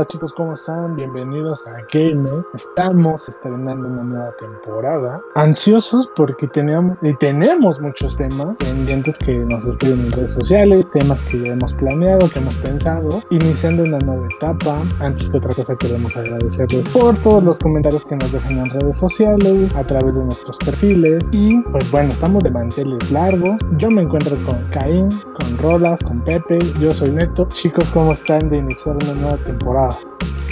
[0.00, 0.96] Hola chicos, ¿cómo están?
[0.96, 2.30] Bienvenidos a Game.
[2.54, 5.20] Estamos estrenando una nueva temporada.
[5.34, 11.22] Ansiosos porque teníamos, y tenemos muchos temas pendientes que nos escriben en redes sociales, temas
[11.24, 14.82] que ya hemos planeado, que hemos pensado, iniciando una nueva etapa.
[15.00, 18.96] Antes que otra cosa queremos agradecerles por todos los comentarios que nos dejan en redes
[18.96, 21.24] sociales, a través de nuestros perfiles.
[21.30, 23.58] Y pues bueno, estamos de manteles largos.
[23.76, 26.58] Yo me encuentro con Caín, con Rolas, con Pepe.
[26.80, 27.46] Yo soy Neto.
[27.50, 29.89] Chicos, ¿cómo están de iniciar una nueva temporada.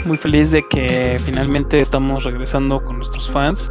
[0.05, 3.70] Muy feliz de que finalmente estamos regresando con nuestros fans.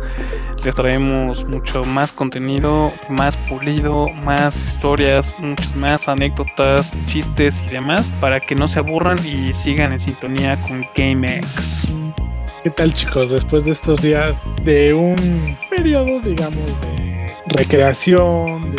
[0.64, 8.12] Les traemos mucho más contenido, más pulido, más historias, muchas más anécdotas, chistes y demás
[8.20, 11.88] para que no se aburran y sigan en sintonía con GameX.
[12.64, 13.30] ¿Qué tal chicos?
[13.32, 18.78] Después de estos días de un periodo, digamos, de recreación, de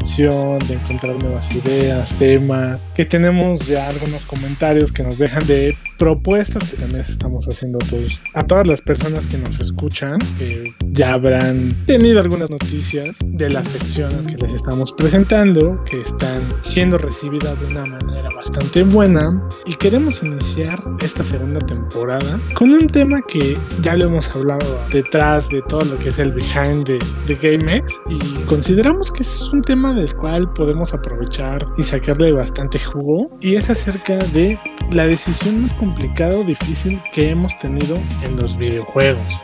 [0.00, 5.76] reinvención, de encontrar nuevas ideas, temas, que tenemos ya algunos comentarios que nos dejan de
[5.98, 11.12] propuestas que también estamos haciendo todos, a todas las personas que nos escuchan, que ya
[11.12, 17.60] habrán tenido algunas noticias de las secciones que les estamos presentando, que están siendo recibidas
[17.60, 19.46] de una manera bastante buena.
[19.66, 25.50] Y queremos iniciar esta segunda temporada con un tema que ya lo hemos hablado detrás
[25.50, 29.60] de todo lo que es el behind de, de GameX y consideramos que es un
[29.60, 34.58] tema del cual podemos aprovechar y sacarle bastante jugo y es acerca de
[34.90, 39.42] la decisión más complicada o difícil que hemos tenido en los videojuegos.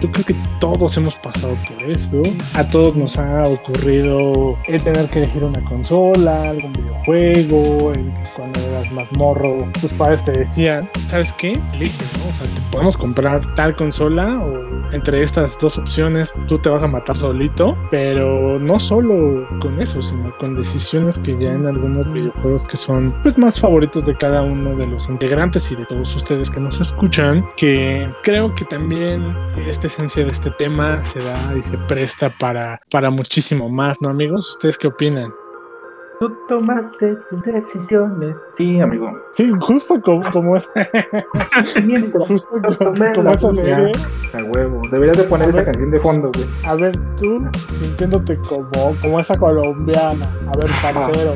[0.00, 2.22] Yo creo que todos hemos pasado por esto.
[2.54, 8.22] A todos nos ha ocurrido el tener que elegir una consola, algún videojuego, el que
[8.36, 11.52] cuando eras más morro, tus padres te decían, ¿sabes qué?
[11.74, 12.30] Elige, ¿no?
[12.30, 16.82] O sea, te podemos comprar tal consola o entre estas dos opciones tú te vas
[16.82, 22.12] a matar solito, pero no solo con eso, sino con decisiones que ya en algunos
[22.12, 26.14] videojuegos que son pues más favoritos de cada uno de los integrantes y de todos
[26.14, 29.34] ustedes que nos escuchan, que creo que también
[29.86, 34.50] esencia de este tema se da y se presta para, para muchísimo más, ¿no amigos?
[34.50, 35.32] ¿Ustedes qué opinan?
[36.20, 38.44] Tú tomaste tus decisiones.
[38.56, 39.10] Sí, amigo.
[39.32, 40.70] Sí, justo como, como es.
[42.26, 42.48] justo
[42.78, 43.92] como, como esa serie.
[44.32, 44.80] A huevo.
[44.90, 46.46] Deberías de poner esa canción de fondo, güey.
[46.64, 50.26] A ver, tú sintiéndote como, como esa colombiana.
[50.46, 51.34] A ver, parcero.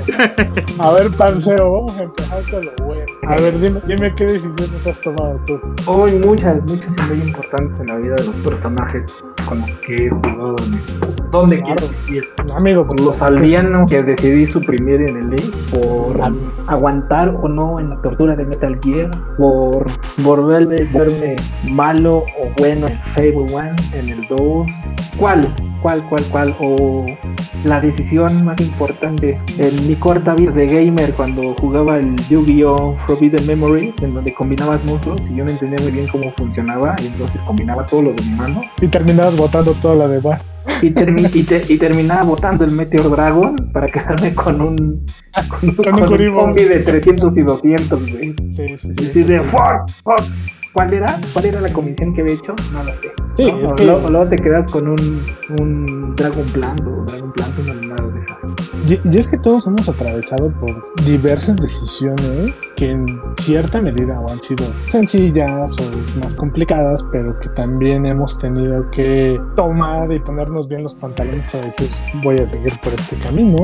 [0.78, 3.06] a ver, parcero, vamos a empezar con lo bueno.
[3.26, 5.60] A ver, dime, dime qué decisiones has tomado tú.
[5.86, 9.94] Hoy muchas, muchas y muy importantes en la vida de los personajes con los que
[9.94, 10.56] he jugado.
[11.30, 11.86] ¿Dónde Claro.
[12.06, 12.52] quieres que?
[12.52, 16.18] Amigo, Por los aldeanos que decidí suprimir en el link, por
[16.66, 19.86] aguantar o no en la tortura de Metal Gear, por
[20.18, 21.36] volverme verme
[21.70, 23.58] malo o bueno en Fable 1,
[23.94, 24.66] en el 2.
[25.18, 25.40] ¿Cuál?
[25.82, 26.56] ¿Cuál, cuál, cuál?
[26.60, 27.06] O
[27.64, 32.96] la decisión más importante en mi corta vida de gamer cuando jugaba el Yu-Gi-Oh!
[33.06, 37.06] Forbidden Memory, en donde combinabas monstruos y yo no entendía muy bien cómo funcionaba, y
[37.06, 40.44] entonces combinaba todo lo de mi mano y terminabas botando toda la demás.
[40.82, 45.06] y, termi- y, te- y terminaba botando el Meteor Dragon para quedarme con un
[45.48, 48.34] con, Con un con combi de 300 y 200, güey.
[48.50, 49.10] Sí, sí, Y sí.
[49.10, 50.20] así de fuck, fuck.
[50.72, 51.18] ¿Cuál era?
[51.32, 52.54] ¿Cuál era la comisión que había hecho?
[52.72, 53.10] No lo sé.
[53.34, 53.60] Sí, ¿no?
[53.62, 55.22] es o, que- luego, te quedas con un,
[55.58, 58.17] un Dragon Plant o Dragon Plant, una.
[58.88, 63.06] Y, es que todos hemos atravesado por diversas decisiones que en
[63.37, 70.10] cierta medida han sido sencillas o más complicadas, pero que también hemos tenido que tomar
[70.10, 71.91] y ponernos bien los pantalones para decir
[72.22, 73.59] voy a seguir por este camino,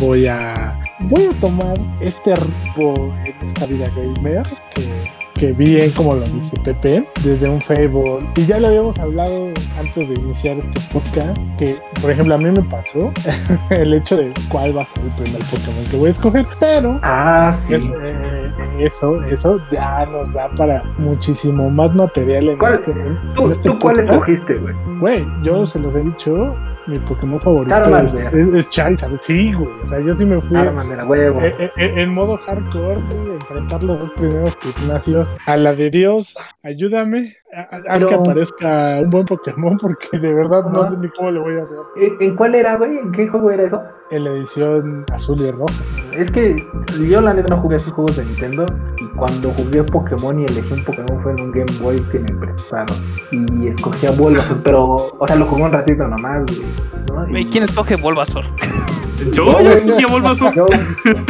[0.00, 0.76] voy a
[1.10, 6.56] voy a tomar este rumbo en esta vida gamer que que bien como lo dice
[6.64, 9.48] Pepe desde un Fable y ya lo habíamos hablado
[9.78, 13.12] antes de iniciar este podcast que por ejemplo a mí me pasó
[13.70, 16.98] el hecho de cuál va a ser el primer Pokémon que voy a escoger, pero
[17.02, 17.74] Ah, sí.
[17.74, 18.50] es, eh,
[18.80, 22.72] eso, eso ya nos da para muchísimo más material en ¿Cuál?
[22.74, 24.74] este, en ¿Tú, este tú cuál escogiste, güey?
[25.00, 26.54] Güey, yo se los he dicho,
[26.86, 28.36] mi Pokémon favorito es, Charmander.
[28.38, 31.40] es, es Charizard, sí, güey, o sea, yo sí me fui Charmander, huevo.
[31.40, 35.90] eh, eh, eh, en modo hardcore, güey, enfrentar los dos primeros gimnasios a la de
[35.90, 37.68] Dios, ayúdame, haz
[38.00, 41.56] Pero- que aparezca un buen Pokémon porque de verdad no sé ni cómo le voy
[41.58, 41.78] a hacer
[42.20, 42.98] ¿En, cuál era, güey?
[42.98, 43.82] ¿En qué juego era eso?
[44.10, 45.74] en la edición azul y roja.
[46.16, 46.54] Es que
[47.08, 48.64] yo la neta no jugué esos juegos de Nintendo
[48.98, 52.28] y cuando jugué Pokémon y elegí un Pokémon fue en un Game Boy que me
[52.38, 52.96] prestaron
[53.32, 54.84] y escogí a Bulbasaur, pero,
[55.18, 57.32] o sea, lo jugué un ratito nomás, güey.
[57.32, 57.38] ¿no?
[57.38, 58.44] Y- ¿Quién escoge Bulbasaur?
[59.32, 60.54] Yo, yo escogí a Bulbasaur.
[60.54, 60.66] Yo-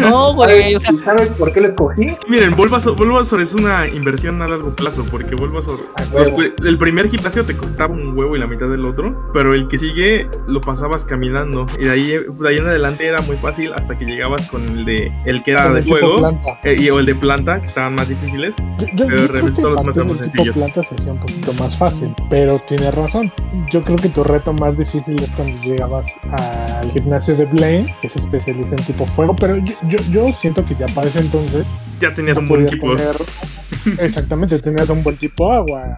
[0.01, 2.07] No, güey, o sea, ¿Sabes por qué lo escogí?
[2.29, 5.79] Miren, Bulbasaur, Bulbasaur es una inversión a largo plazo porque Bulbasaur,
[6.17, 9.55] los pri- el primer gimnasio te costaba un huevo y la mitad del otro, pero
[9.55, 13.37] el que sigue lo pasabas caminando y de ahí, de ahí en adelante era muy
[13.37, 16.17] fácil hasta que llegabas con el de el que era Con de el tipo fuego
[16.19, 16.61] planta.
[16.65, 18.55] eh, y o el de planta que estaban más difíciles.
[18.79, 20.57] Yo, yo- Pero yo creo realmente que todos los más del sencillos.
[20.57, 23.33] planta se hacía un poquito más fácil, pero tiene razón.
[23.71, 28.09] Yo creo que tu reto más difícil es cuando llegabas al gimnasio de Blaine, que
[28.09, 31.67] se especializa en tipo fuego, pero yo, yo, yo siento que ya para ese entonces
[32.01, 33.17] Ya tenías un buen tener-
[33.99, 35.95] Exactamente, tenías un buen tipo agua.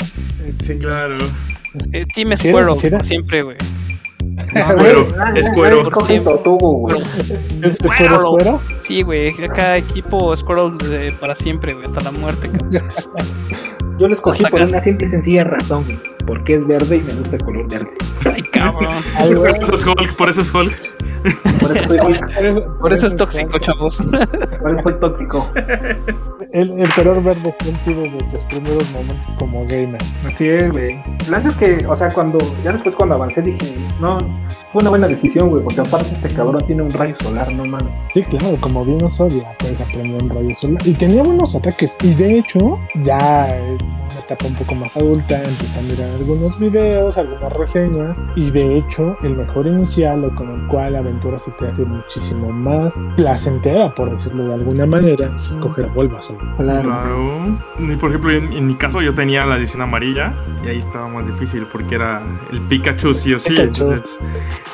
[0.62, 1.16] Sí, claro.
[1.92, 3.56] eh, Team Sí era- Squirrel, sí siempre, güey.
[4.54, 5.80] Es cuero, Ah, es ah, cuero.
[5.80, 7.00] ah, escoge Tortugo, güey.
[7.62, 8.60] ¿Es, es fuego, es fuego?
[8.80, 12.88] Sí, güey, cada equipo Squirrel de- para siempre, güey, hasta la muerte, cabrón.
[13.98, 15.98] Yo lo escogí por una simple y sencilla razón, güey.
[16.26, 17.90] Porque es verde y me gusta el color verde.
[18.32, 18.92] Ay, cabrón.
[19.16, 20.74] Ay, Por eso es Hulk, por eso es Hulk.
[21.60, 23.16] Por eso soy, por eso, Por eso es fuego.
[23.16, 23.96] tóxico, chavos.
[24.60, 25.50] por eso soy tóxico.
[26.52, 30.00] El, el color verde está en ti desde tus primeros momentos como gamer.
[30.24, 30.94] Así es, güey.
[31.28, 34.16] La verdad es que, o sea, cuando, ya después cuando avancé dije, no,
[34.72, 37.92] fue una buena decisión, güey, porque aparte este cabrón tiene un rayo solar, no mames.
[38.14, 40.80] Sí, claro, como vino ya puedes aprender un rayo solar.
[40.86, 41.96] Y tenía buenos ataques.
[42.02, 43.48] Y de hecho, ya
[43.88, 48.24] una etapa un poco más adulta, empecé a mirar algunos videos, algunas reseñas.
[48.36, 51.84] Y de hecho, el mejor inicial o con el cual la aventura se te hace
[51.84, 56.38] muchísimo más placentera, por decirlo de alguna manera, es escoger a Bulbasaur.
[56.56, 56.82] Claro.
[56.82, 57.58] Claro.
[57.78, 60.34] Y por ejemplo, en, en mi caso yo tenía la edición amarilla
[60.64, 63.54] y ahí estaba más difícil porque era el Pikachu sí o sí.
[63.58, 64.20] Entonces,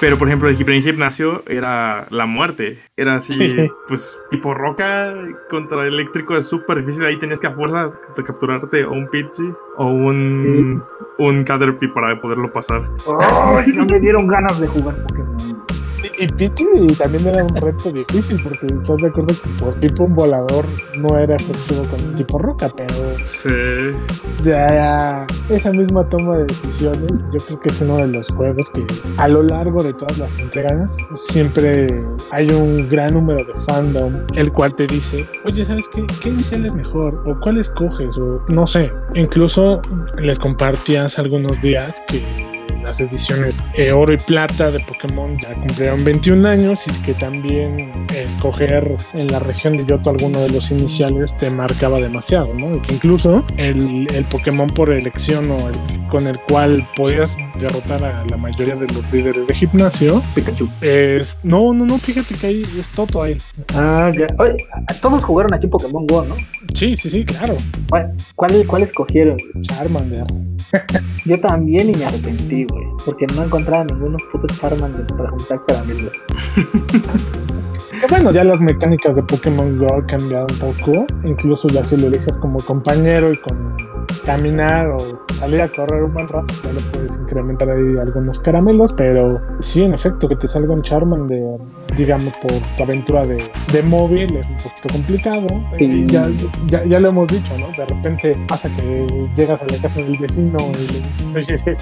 [0.00, 2.78] pero por ejemplo, el primer gimnasio era la muerte.
[2.96, 3.69] Era así, Sí.
[3.88, 5.12] pues tipo roca
[5.50, 7.05] contra eléctrico es súper difícil.
[7.05, 10.81] Ahí tenías que a fuerzas de capturarte o un Pidgey o un,
[11.19, 12.88] un Caterpie para poderlo pasar.
[13.20, 15.37] Ay, no me dieron ganas de jugar Pokémon.
[16.18, 16.44] Y,
[16.84, 20.66] y también era un reto difícil, porque estás de acuerdo que por tipo un volador
[20.98, 23.48] no era efectivo con tipo roca, pero Sí.
[24.42, 28.84] ya esa misma toma de decisiones yo creo que es uno de los juegos que
[29.16, 31.86] a lo largo de todas las entregas siempre
[32.30, 36.66] hay un gran número de fandom el cual te dice oye sabes qué qué inicial
[36.66, 39.80] es mejor o cuál escoges o no sé incluso
[40.18, 42.22] les compartí hace algunos días que
[42.84, 47.90] las ediciones eh, oro y plata de Pokémon ya cumplieron 21 años y que también
[48.14, 52.81] escoger en la región de Yoto alguno de los iniciales te marcaba demasiado, ¿no?
[52.82, 58.25] Que incluso el, el Pokémon por elección o el con el cual podías derrotar a
[58.31, 60.69] la mayoría de los líderes de gimnasio Pikachu.
[60.81, 61.38] es...
[61.42, 63.36] No, no, no, fíjate que ahí es Toto ahí.
[63.75, 64.26] Ah, ya.
[64.38, 64.56] Oye,
[65.00, 66.36] todos jugaron aquí Pokémon Go, ¿no?
[66.72, 67.56] Sí, sí, sí, claro.
[67.88, 69.36] ¿Cuál, cuál, cuál escogieron?
[69.62, 70.25] Charmander.
[71.25, 72.64] Yo también y me arrepentí,
[73.04, 76.12] Porque no encontraba ninguno puto Charmander para juntar caramelos.
[78.00, 81.06] Que bueno, ya las mecánicas de Pokémon Go han cambiado un poco.
[81.24, 83.76] Incluso ya si lo eliges como compañero y con
[84.24, 84.98] caminar o
[85.34, 88.92] salir a correr un buen rato, ya le puedes incrementar ahí algunos caramelos.
[88.94, 91.58] Pero sí, en efecto, que te salga un Charmander,
[91.96, 93.42] digamos, por tu aventura de,
[93.72, 95.46] de móvil es un poquito complicado.
[95.78, 95.84] Sí.
[95.84, 96.22] Y ya,
[96.66, 97.68] ya, ya lo hemos dicho, ¿no?
[97.68, 101.76] De repente pasa que llegas a la casa del vecino y le dices, oye,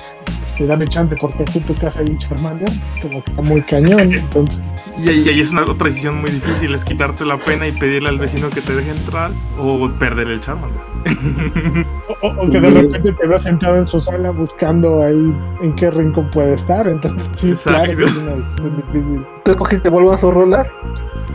[0.47, 2.71] este, dame chance porque aquí en tu casa hay un Charmander.
[3.01, 4.01] Como que está muy cañón.
[4.13, 4.65] Entonces,
[4.99, 7.73] Y ahí, y ahí es una otra decisión muy difícil, es quitarte la pena y
[7.73, 10.81] pedirle al vecino que te deje entrar o perder el Charmander.
[12.21, 15.75] O, o- o que de repente te veas sentado en su sala buscando ahí en
[15.77, 16.87] qué rincón puede estar.
[16.89, 17.81] Entonces, sí, Exacto.
[17.85, 19.27] claro que es una decisión difícil.
[19.45, 20.69] ¿Tú escogiste Bulbasaur Rolas?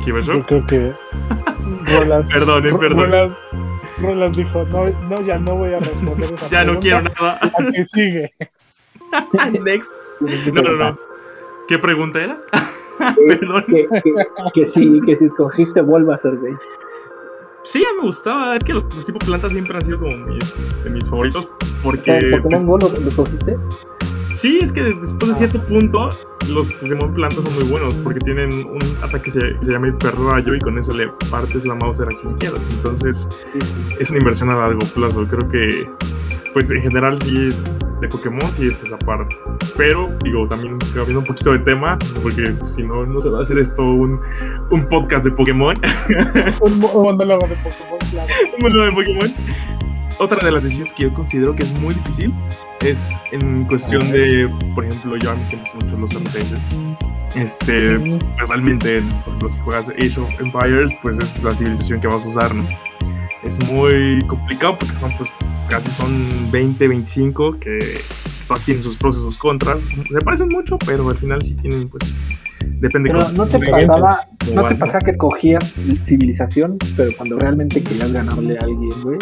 [0.04, 0.34] ¿Qué pasó?
[0.34, 0.94] Yo creo que
[2.00, 3.12] Roland, Perdón, eh, perdón.
[4.02, 7.40] Roland dijo: no, no, ya no voy a responder esa Ya no quiero nada.
[7.42, 8.32] ¿A qué sigue?
[9.64, 9.92] Next.
[10.54, 10.98] No, no, no.
[11.68, 12.40] ¿Qué pregunta era?
[13.28, 13.64] Perdón.
[13.68, 14.14] Que, que,
[14.54, 16.54] que sí, que si escogiste Bulbasaur, güey.
[17.68, 18.56] Sí, ya me gustaba.
[18.56, 20.54] Es que los, los tipos plantas siempre han sido como mis,
[20.86, 21.50] de mis favoritos.
[21.84, 23.58] Porque ¿en Pokémon Go lo, escogiste?
[24.32, 26.10] sí, es que después de cierto punto,
[26.50, 27.94] los Pokémon plantas son muy buenos.
[27.96, 31.66] Porque tienen un ataque que se, que se llama hiperrayo y con eso le partes
[31.66, 32.66] la mouse a quien quieras.
[32.72, 33.28] Entonces,
[34.00, 35.28] es una inversión a largo plazo.
[35.28, 35.92] Creo que,
[36.54, 37.50] pues en general, sí,
[38.02, 39.36] de Pokémon sí es esa parte.
[39.76, 43.42] Pero, digo, también cambiando un poquito de tema, porque si no, no se va a
[43.42, 44.20] hacer esto un,
[44.72, 45.76] un podcast de Pokémon.
[46.62, 48.28] Un mo- un monólogo de Pokémon, claro.
[48.56, 49.34] un mundo de Pokémon.
[50.20, 52.34] Otra de las decisiones que yo considero que es muy difícil
[52.84, 56.66] es en cuestión de, por ejemplo, yo a mí que me gustan mucho los RPGs.
[57.36, 62.08] Este, pues, realmente, por ejemplo, si juegas Age of Empires, pues es la civilización que
[62.08, 62.64] vas a usar, ¿no?
[63.48, 65.30] Es muy complicado porque son, pues,
[65.70, 68.02] casi son 20, 25 que
[68.46, 69.84] todas tienen sus pros y sus contras.
[69.84, 72.18] Se parecen mucho, pero al final sí tienen, pues,
[72.80, 75.74] Depende Pero no te pasaba, ¿Cómo no vas, te pasaba que escogías
[76.06, 79.18] civilización, pero cuando realmente querías ganarle a alguien, güey.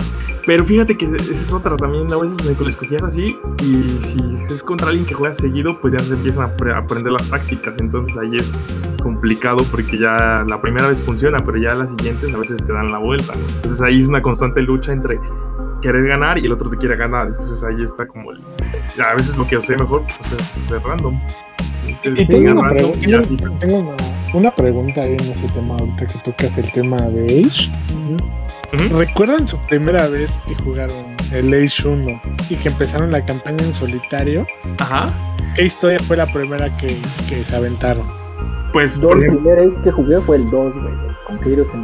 [0.46, 2.12] Pero fíjate que esa es otra también.
[2.12, 3.36] A veces me escogías así.
[3.64, 4.20] Y si
[4.54, 7.30] es contra alguien que juega seguido, pues ya se empiezan a apre- a aprender las
[7.30, 7.80] tácticas.
[7.80, 8.64] Entonces ahí es
[9.02, 12.88] complicado porque ya la primera vez funciona, pero ya las siguientes a veces te dan
[12.88, 13.34] la vuelta.
[13.34, 13.48] ¿no?
[13.56, 15.20] Entonces ahí es una constante lucha entre
[15.82, 17.28] querer ganar y el otro te quiere ganar.
[17.28, 18.42] Entonces ahí está como el.
[19.04, 21.20] a veces lo que sé mejor pues es random.
[22.04, 23.60] Y tengo una, y tengo- así, pues.
[23.60, 23.96] tengo una,
[24.34, 27.70] una pregunta ahí en ese tema ahorita que tocas el tema de Age.
[28.98, 30.96] ¿Recuerdan su primera vez que jugaron
[31.32, 34.46] el Age 1 y que empezaron la campaña en solitario?
[34.80, 35.08] Ajá.
[35.56, 36.98] ¿Qué historia fue la primera que,
[37.30, 38.06] que se aventaron?
[38.74, 40.96] Pues Yo por el primer Ace que jugué fue el 2, güey.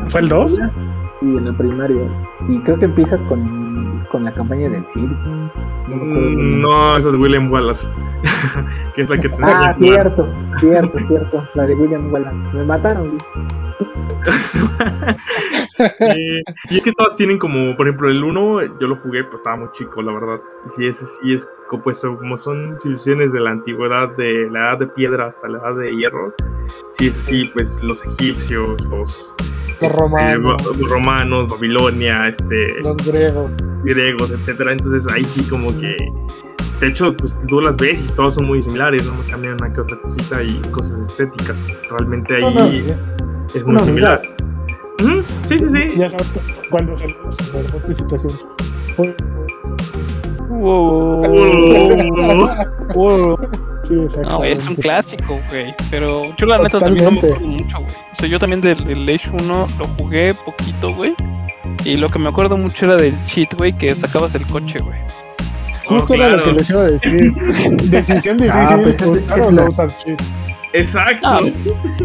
[0.10, 0.56] ¿Fue el 2?
[0.56, 0.74] primaria
[1.22, 2.01] Y en la primaria.
[2.50, 3.61] Y creo que empiezas con,
[4.10, 5.15] con la campaña del circo.
[5.88, 7.88] No mm, no, esa es de William Wallace.
[8.93, 10.27] que es la que te Ah, cierto,
[10.58, 11.48] cierto, cierto.
[11.55, 12.48] La de William Wallace.
[12.53, 13.17] Me mataron.
[16.00, 19.36] Sí, Y es que todas tienen como, por ejemplo, el 1 yo lo jugué, pues
[19.36, 20.40] estaba muy chico, la verdad.
[20.66, 21.50] Y sí, ese sí es,
[21.84, 25.76] pues como son civilizaciones de la antigüedad, de la edad de piedra hasta la edad
[25.76, 26.34] de hierro.
[26.90, 30.62] Sí, es así, pues los egipcios, los, Los este, romanos.
[30.90, 33.52] romanos, Babilonia, este, Los griegos.
[33.84, 34.72] griegos, etcétera.
[34.74, 35.96] Entonces ahí sí como que
[36.80, 39.72] de hecho, pues tú las ves y todos son muy similares, nada más cambian una
[39.72, 41.64] que otra cosita y cosas estéticas.
[41.88, 44.22] Realmente ahí No, no, es muy una similar.
[45.00, 45.24] Ujú,
[45.58, 46.00] Sí, sí, sí.
[46.00, 46.39] Ya sabes cu-
[46.70, 46.98] cuando me
[47.67, 48.34] fue tu situación.
[50.50, 51.22] Wow.
[52.93, 53.38] Wow.
[53.84, 54.29] Sí, exacto.
[54.29, 55.74] No, es un clásico, güey.
[55.89, 57.91] Pero yo la neta también no me acuerdo mucho, güey.
[58.12, 61.15] O sea, yo también del, del Age 1 lo jugué poquito, güey.
[61.86, 64.98] Y lo que me acuerdo mucho era del cheat, güey, que sacabas el coche, güey.
[65.86, 67.34] Justo Oh, era lo que les iba a decir.
[67.89, 70.25] Decisión difícil, Ah, pues es- es o la- no usar cheats.
[70.74, 71.28] Exacto.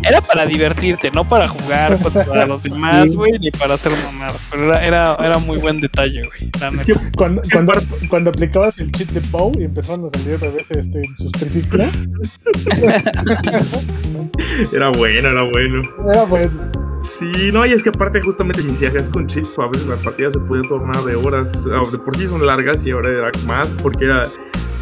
[0.02, 3.16] Era para divertirte, no para jugar contra los demás, Sí.
[3.16, 4.36] güey, ni para hacer mamadas.
[4.50, 6.50] Pero era, era, era muy buen detalle, güey.
[6.80, 7.72] Es que Cuando, cuando,
[8.08, 11.90] cuando aplicabas el cheat de Poe y empezaron a salir bebés este, en sus triciclos,
[14.72, 15.82] era bueno, era bueno.
[16.12, 16.50] era bueno.
[17.00, 19.86] Sí, no, y es que aparte justamente si se hacías con cheats, pues a veces
[19.86, 23.30] la partida se podía tornar de horas, de por sí son largas y ahora era
[23.46, 24.22] más porque era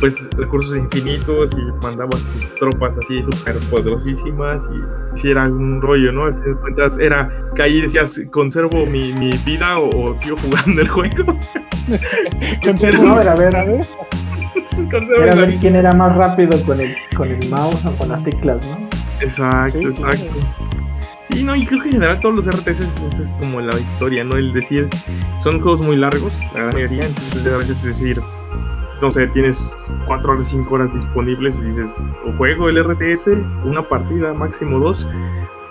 [0.01, 6.13] pues recursos infinitos y mandabas tus tropas así súper poderosísimas y si era un rollo,
[6.13, 6.25] ¿no?
[6.25, 10.37] Al final de cuentas era que ahí decías, conservo mi, mi vida o, o sigo
[10.37, 11.25] jugando el juego.
[12.65, 13.97] Conservo No, era mis ver- amistades.
[14.91, 15.61] Conservo Era ver vida.
[15.61, 18.89] quién era más rápido con el, con el mouse o con las teclas, ¿no?
[19.21, 20.27] Exacto, Sí, exacto.
[21.21, 24.25] Sí, no, y creo que en general todos los RTS esa es como la historia,
[24.25, 24.37] ¿no?
[24.37, 24.89] El decir,
[25.41, 28.21] son juegos muy largos, la gran mayoría, entonces a veces decir,
[29.01, 33.29] no sé, tienes 4 horas, 5 horas disponibles y dices, o juego el RTS,
[33.65, 35.09] una partida, máximo dos,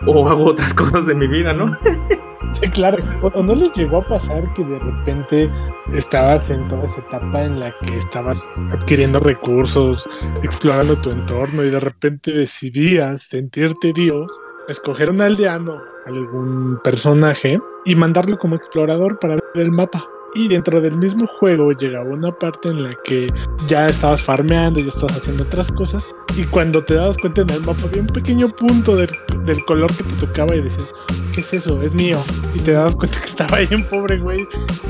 [0.05, 1.75] o hago otras cosas de mi vida, ¿no?
[2.53, 3.03] Sí, claro.
[3.23, 5.51] O, no les llegó a pasar que de repente
[5.91, 10.07] estabas en toda esa etapa en la que estabas adquiriendo recursos,
[10.43, 17.95] explorando tu entorno y de repente decidías sentirte Dios, escoger un aldeano, algún personaje y
[17.95, 20.05] mandarlo como explorador para ver el mapa.
[20.35, 23.27] Y dentro del mismo juego llegaba una parte en la que
[23.67, 26.09] ya estabas farmeando, ya estabas haciendo otras cosas.
[26.35, 29.09] Y cuando te dabas cuenta en el mapa había un pequeño punto del,
[29.45, 30.91] del color que te tocaba y decías,
[31.33, 31.81] ¿qué es eso?
[31.83, 32.17] Es mío.
[32.55, 34.47] Y te dabas cuenta que estaba ahí un pobre güey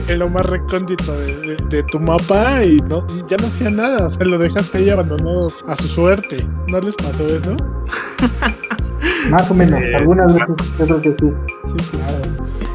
[0.08, 4.08] en lo más recóndito de, de- de tu mapa y no, ya no hacía nada.
[4.08, 6.48] O sea, lo dejaste ahí abandonado a su suerte.
[6.68, 7.54] ¿No les pasó eso?
[9.30, 11.32] Más o menos, Eh, algunas veces yo creo que sí.
[11.66, 12.22] Sí, claro.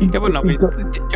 [0.00, 0.56] Y- Qué bueno, y-.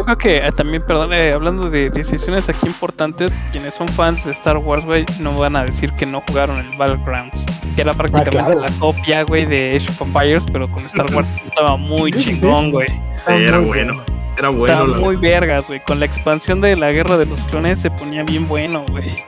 [0.03, 4.25] Yo creo que eh, también, perdón, eh, hablando de decisiones aquí importantes, quienes son fans
[4.25, 7.47] de Star Wars, güey, no van a decir que no jugaron el Battlegrounds.
[7.77, 8.61] Que era prácticamente claro.
[8.63, 12.89] la copia, güey, de Age of Empires, pero con Star Wars estaba muy chingón, güey.
[12.89, 14.03] Sí, era bueno,
[14.39, 14.67] era bueno.
[14.73, 15.81] Estaba la muy vergas, güey.
[15.85, 19.05] Con la expansión de la guerra de los clones se ponía bien bueno, güey.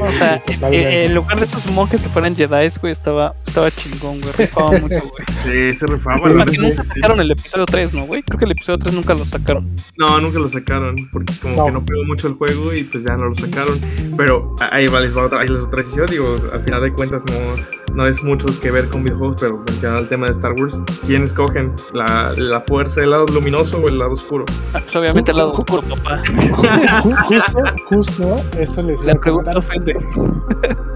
[0.00, 4.20] O sea, eh, en lugar de esos monjes que fueran Jedi, güey, estaba, estaba chingón,
[4.20, 4.32] güey.
[4.36, 5.72] Rifaba mucho, güey.
[5.72, 6.16] Sí, se rifaba.
[6.24, 6.88] Además sí, que nunca sí.
[6.94, 8.22] sacaron el episodio 3, ¿no, güey?
[8.22, 9.70] Creo que el episodio 3 nunca lo sacaron.
[9.98, 11.64] No, nunca lo sacaron, porque como No.
[11.66, 13.78] que no pegó mucho el juego y pues ya no lo sacaron.
[14.16, 16.92] Pero ahí va, les va otra, ahí les va otra decisión, digo, al final de
[16.92, 20.52] cuentas no, no es mucho que ver con videojuegos, pero mencionar el tema de Star
[20.52, 21.72] Wars, ¿quién escogen?
[21.92, 24.44] ¿La, la fuerza, el lado luminoso o el lado oscuro?
[24.72, 26.22] Pues obviamente el lado oscuro, papá.
[26.24, 29.94] Ju- justo, justo, eso les La a pregunta ofende.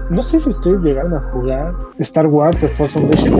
[0.09, 3.33] No sé si ustedes llegaron a jugar Star Wars The Force Unleashed.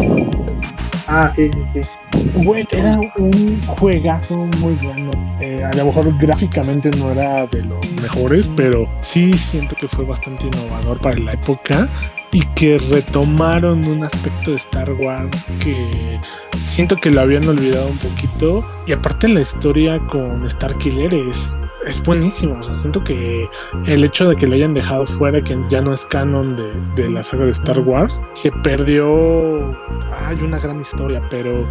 [1.10, 2.32] Ah, sí, sí, sí.
[2.44, 5.12] Güey, era un juegazo muy bueno.
[5.40, 10.04] Eh, a lo mejor gráficamente no era de los mejores, pero sí siento que fue
[10.04, 11.88] bastante innovador para la época.
[12.32, 16.20] Y que retomaron un aspecto de Star Wars que
[16.60, 18.66] siento que lo habían olvidado un poquito.
[18.86, 22.60] Y aparte la historia con Starkiller es, es buenísima.
[22.60, 23.48] O sea, siento que
[23.86, 27.10] el hecho de que lo hayan dejado fuera, que ya no es canon de, de
[27.10, 29.08] la saga de Star Wars, se perdió.
[30.12, 31.68] Hay una gran historia, pero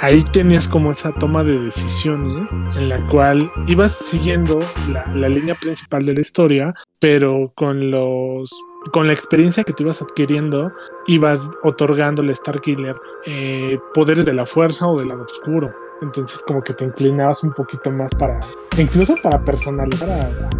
[0.00, 5.54] ahí tenías como esa toma de decisiones en la cual ibas siguiendo la, la línea
[5.54, 8.50] principal de la historia, pero con los
[8.92, 10.72] con la experiencia que tú ibas adquiriendo,
[11.06, 12.96] ibas otorgándole a Starkiller
[13.26, 15.72] eh, poderes de la fuerza o del lado oscuro.
[16.02, 18.40] Entonces como que te inclinabas un poquito más para,
[18.78, 20.50] incluso para personalizar a, a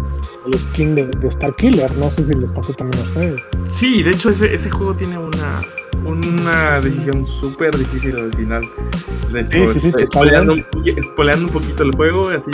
[0.45, 1.97] el skin de, de Starkiller.
[1.97, 3.41] No sé si les pasó también a ustedes.
[3.63, 5.61] Sí, de hecho ese, ese juego tiene una,
[6.05, 8.61] una decisión súper difícil al final.
[9.31, 10.55] De hecho, Sí, sí, sí, spoileando,
[10.99, 12.51] spoileando un poquito el juego, así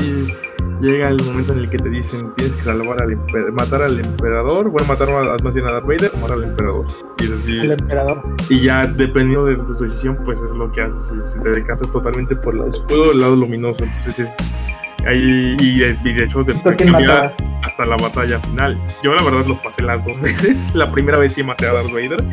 [0.81, 3.17] llega el momento en el que te dicen tienes que salvar al
[3.53, 6.85] matar al emperador, bueno, matar más más bien a Darth Vader o matar al emperador.
[7.19, 8.23] Y es así, El emperador.
[8.49, 11.31] y ya dependiendo de tu decisión, pues es lo que haces.
[11.33, 14.37] Si te decantas totalmente por el lado oscuro el lado luminoso, entonces es
[15.05, 18.79] ahí y de, y de hecho te ¿Por quién cambia hasta la batalla final.
[19.03, 20.73] Yo la verdad lo pasé las dos veces.
[20.73, 22.23] La primera vez sí maté a Darth Vader.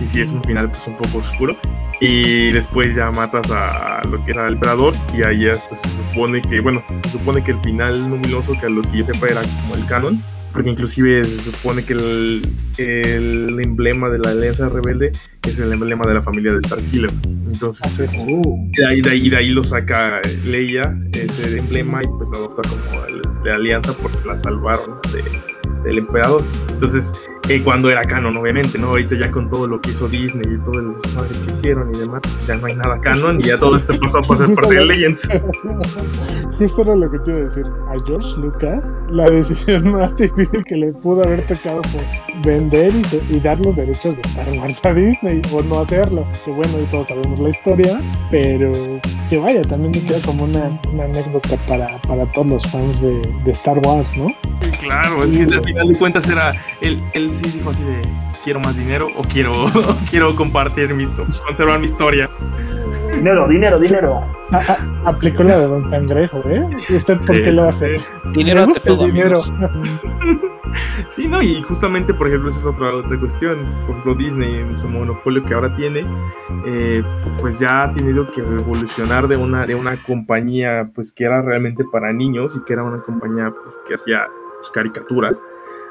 [0.00, 1.56] Y sí es un final pues un poco oscuro.
[2.04, 4.92] Y después ya matas a lo que es al emperador.
[5.16, 8.68] Y ahí hasta se supone que, bueno, se supone que el final luminoso, que a
[8.68, 10.20] lo que yo sepa era como el canon.
[10.52, 12.42] Porque inclusive se supone que el,
[12.76, 15.12] el emblema de la Alianza Rebelde
[15.46, 17.10] es el emblema de la familia de Starkiller.
[17.50, 18.14] Entonces, es.
[18.18, 20.82] Uh, de ahí, de ahí, de ahí lo saca Leia,
[21.12, 25.98] ese emblema, y pues lo adopta como el de Alianza porque la salvaron de- del
[25.98, 26.44] emperador.
[26.70, 27.14] Entonces,
[27.48, 28.88] eh, cuando era canon, obviamente, ¿no?
[28.88, 31.98] Ahorita ya con todo lo que hizo Disney y todo el desmadre que hicieron y
[31.98, 34.74] demás, pues ya no hay nada canon y ya todo esto pasó a pasar parte
[34.76, 35.28] de Legends.
[36.58, 37.66] Justo era lo que te iba a decir.
[37.88, 42.00] A George Lucas, la decisión más difícil que le pudo haber tocado fue
[42.44, 46.24] vender y, se- y dar los derechos de Star Wars a Disney o no hacerlo.
[46.44, 48.00] Que bueno, y todos sabemos la historia,
[48.30, 48.72] pero
[49.28, 53.20] que vaya, también me queda como una, una anécdota para, para todos los fans de,
[53.44, 54.26] de Star Wars, ¿no?
[54.80, 57.00] Claro, es que al final de cuentas era, él,
[57.32, 58.00] él sí dijo así de,
[58.44, 59.52] quiero más dinero o quiero,
[60.10, 62.30] quiero compartir mi historia, conservar mi historia.
[63.14, 64.20] dinero, dinero, dinero.
[64.50, 66.66] A- a- aplicó la de Don Cangrejo, ¿eh?
[66.94, 67.98] ¿Usted por Sí, qué lo hace?
[67.98, 68.04] sí.
[68.34, 69.40] Dinero ante todo, dinero.
[71.10, 73.58] Sí, no, y justamente, por ejemplo, esa es otra, otra cuestión.
[73.82, 76.06] Por ejemplo, Disney, en su monopolio que ahora tiene,
[76.66, 77.02] eh,
[77.40, 81.84] pues ya ha tenido que evolucionar de una, de una compañía pues que era realmente
[81.92, 84.22] para niños y que era una compañía pues que hacía
[84.62, 85.42] pues, caricaturas,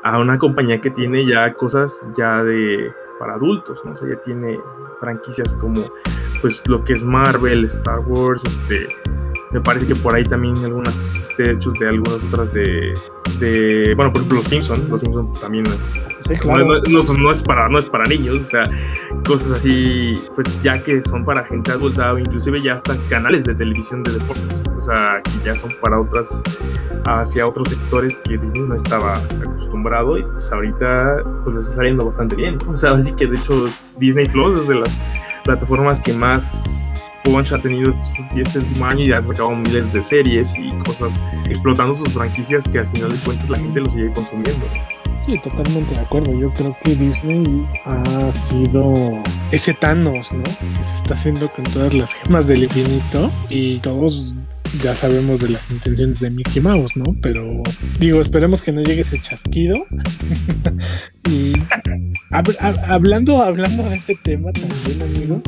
[0.03, 3.91] a una compañía que tiene ya cosas ya de para adultos, ¿no?
[3.91, 4.59] O sea, ya tiene
[4.99, 5.81] franquicias como
[6.41, 8.87] pues lo que es Marvel, Star Wars, este
[9.51, 12.93] me parece que por ahí también algunas este, derechos de algunas otras de,
[13.41, 15.65] de bueno por ejemplo los Simpsons los Simpsons también
[16.21, 16.65] Sí, no, claro.
[16.67, 18.63] no- no son- no es para no es para niños o sea
[19.25, 24.03] cosas así pues ya que son para gente adulta inclusive ya hasta canales de televisión
[24.03, 26.41] de deportes o sea que ya son para otras
[27.05, 32.05] hacia otros sectores que Disney no estaba acostumbrado y pues ahorita pues les está saliendo
[32.05, 33.65] bastante bien o sea así que de hecho
[33.97, 35.01] Disney Plus es de las
[35.43, 40.03] plataformas que más punch ha tenido este, este último año y han sacado miles de
[40.03, 44.11] series y cosas explotando sus franquicias que al final de cuentas la gente lo sigue
[44.13, 44.65] consumiendo.
[45.25, 46.33] Sí, totalmente de acuerdo.
[46.37, 50.43] Yo creo que Disney ha sido ese Thanos, ¿no?
[50.43, 54.33] Que se está haciendo con todas las gemas del infinito y todos
[54.81, 57.15] ya sabemos de las intenciones de Mickey Mouse, ¿no?
[57.21, 57.61] Pero
[57.99, 59.75] digo, esperemos que no llegue ese chasquido.
[61.29, 61.53] y
[62.31, 65.41] hab- hab- hablando, hablando de ese tema también, amigos,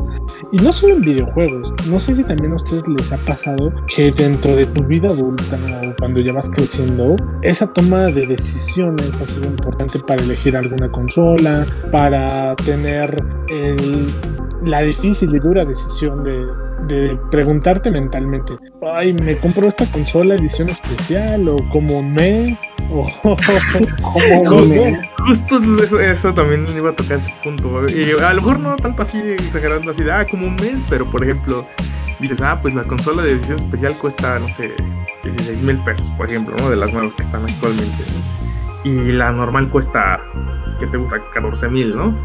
[0.52, 4.10] y no solo en videojuegos, no sé si también a ustedes les ha pasado que
[4.10, 9.26] dentro de tu vida adulta o cuando ya vas creciendo, esa toma de decisiones ha
[9.26, 13.16] sido importante para elegir alguna consola, para tener
[14.64, 16.44] la difícil y dura decisión de,
[16.86, 18.54] de preguntarte mentalmente,
[18.94, 23.06] ay, me compro esta consola edición especial o como mes o
[24.44, 25.00] como sé.
[25.26, 27.86] Justo eso, eso también iba a tocar ese punto.
[27.88, 31.04] Y a lo mejor no tanto así exagerando así de, ah, como un mes, pero
[31.06, 31.66] por ejemplo,
[32.20, 34.72] dices, ah, pues la consola de edición especial cuesta, no sé,
[35.22, 36.70] 16 mil pesos, por ejemplo, ¿no?
[36.70, 37.98] De las nuevas que están actualmente.
[37.98, 38.44] ¿no?
[38.90, 40.20] Y la normal cuesta,
[40.78, 41.20] que te gusta?
[41.30, 42.16] 14 mil, ¿no?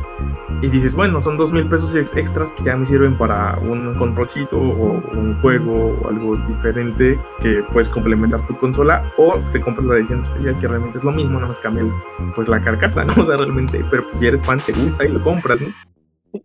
[0.61, 3.95] Y dices, bueno, son 2 mil pesos ex- extras que ya me sirven para un
[3.95, 9.87] controlcito o un juego o algo diferente que puedes complementar tu consola o te compras
[9.87, 11.83] la edición especial que realmente es lo mismo, nada más cambia
[12.35, 13.13] pues la carcasa, ¿no?
[13.17, 15.67] O sea, realmente, pero pues si eres fan te gusta y lo compras, ¿no?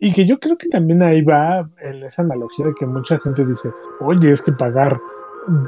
[0.01, 1.69] Y que yo creo que también ahí va
[2.07, 4.99] esa analogía de que mucha gente dice, oye, es que pagar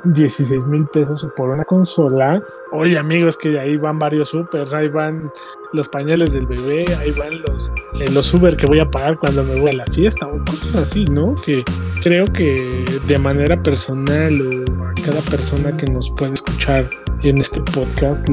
[0.04, 2.42] 16 mil pesos por una consola.
[2.72, 5.30] Oye, amigos, que ahí van varios supers, ahí van
[5.72, 9.44] los pañales del bebé, ahí van los, eh, los Uber que voy a pagar cuando
[9.44, 11.34] me voy a la fiesta o cosas así, ¿no?
[11.34, 11.64] Que
[12.02, 16.88] creo que de manera personal o a cada persona que nos puede escuchar
[17.22, 18.28] en este podcast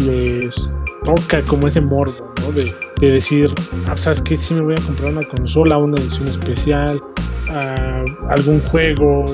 [0.00, 2.52] les toca como ese morbo, ¿no?
[2.52, 3.52] De, de decir,
[3.86, 4.36] ah, ¿sabes qué?
[4.36, 7.00] Si me voy a comprar una consola, una edición especial,
[7.50, 9.24] ah, algún juego,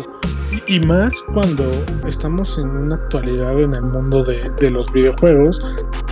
[0.66, 1.64] y, más cuando
[2.06, 5.60] estamos en una actualidad en el mundo de, de, los videojuegos,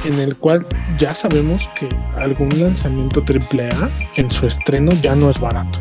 [0.04, 0.66] en el cual
[0.98, 5.78] ya sabemos que algún lanzamiento AAA en su estreno ya no es barato.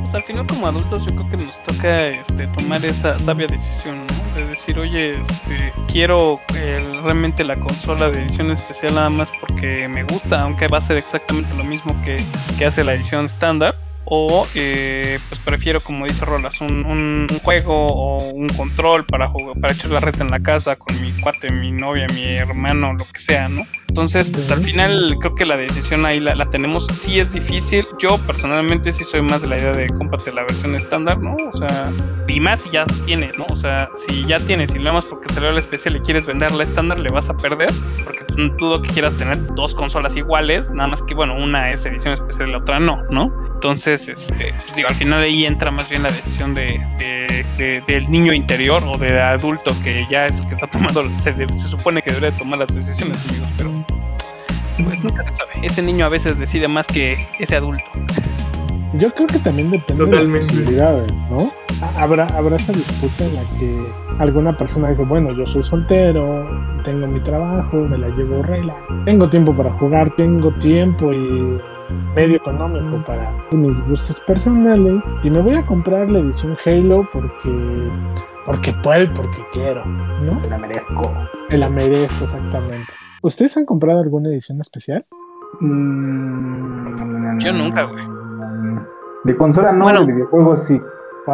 [0.00, 3.98] Pues al final como adultos yo creo que nos toca este, tomar esa sabia decisión,
[4.06, 4.40] ¿no?
[4.40, 6.40] De decir, oye, este, quiero
[7.02, 10.96] realmente la consola de edición especial nada más porque me gusta, aunque va a ser
[10.96, 12.16] exactamente lo mismo que,
[12.58, 13.74] que hace la edición estándar
[14.10, 19.60] o eh, pues prefiero como dice Rolas un, un, juego o un control para jugar,
[19.60, 23.04] para echar la red en la casa con mi cuate, mi novia, mi hermano, lo
[23.12, 23.66] que sea, ¿no?
[23.88, 26.86] Entonces, pues al final creo que la decisión ahí la, la tenemos.
[26.86, 27.84] Sí es difícil.
[27.98, 31.34] Yo personalmente sí soy más de la idea de cómprate la versión estándar, ¿no?
[31.34, 31.90] O sea,
[32.28, 33.46] y más si ya tienes, ¿no?
[33.50, 36.52] O sea, si ya tienes y lo más porque salió la especial y quieres vender
[36.52, 37.70] la estándar, le vas a perder.
[38.04, 41.84] Porque pues, dudo que quieras tener dos consolas iguales, nada más que, bueno, una es
[41.86, 43.47] edición especial y la otra no, ¿no?
[43.58, 46.80] Entonces, este, pues digo, al final ahí entra más bien la decisión de,
[47.56, 51.34] de, del niño interior o del adulto que ya es el que está tomando, se,
[51.34, 53.72] se supone que debería tomar las decisiones, amigos, pero
[54.84, 55.50] pues nunca se sabe.
[55.60, 57.82] Ese niño a veces decide más que ese adulto.
[58.92, 61.50] Yo creo que también depende de las posibilidades, ¿no?
[61.96, 63.86] Habrá, habrá esa disputa en la que
[64.20, 66.48] alguna persona dice, bueno, yo soy soltero,
[66.84, 71.58] tengo mi trabajo, me la llevo regla, tengo tiempo para jugar, tengo tiempo y
[72.14, 77.90] medio económico para mis gustos personales y me voy a comprar la edición Halo porque
[78.46, 80.40] porque puedo, porque quiero, ¿no?
[80.40, 81.14] Me la merezco.
[81.50, 82.90] Me la merezco, exactamente.
[83.22, 85.04] ¿Ustedes han comprado alguna edición especial?
[85.60, 88.04] Mm, yo nunca, güey.
[89.24, 90.80] De consola no, de videojuegos sí.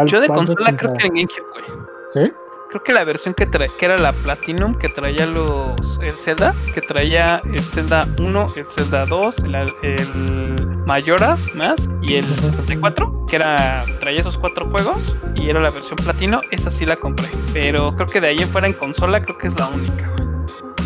[0.07, 1.65] Yo de consola creo que en GameCube, güey.
[2.11, 2.33] ¿Sí?
[2.75, 6.53] Creo que la versión que, trae, que era la Platinum, que traía los el Zelda,
[6.75, 13.27] que traía el Zelda 1, el Zelda 2, el, el Mayoras más y el 64,
[13.29, 17.29] que era traía esos cuatro juegos y era la versión platino, esa sí la compré.
[17.53, 20.11] Pero creo que de ahí en fuera en consola creo que es la única.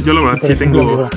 [0.04, 1.08] Yo la verdad sí tengo.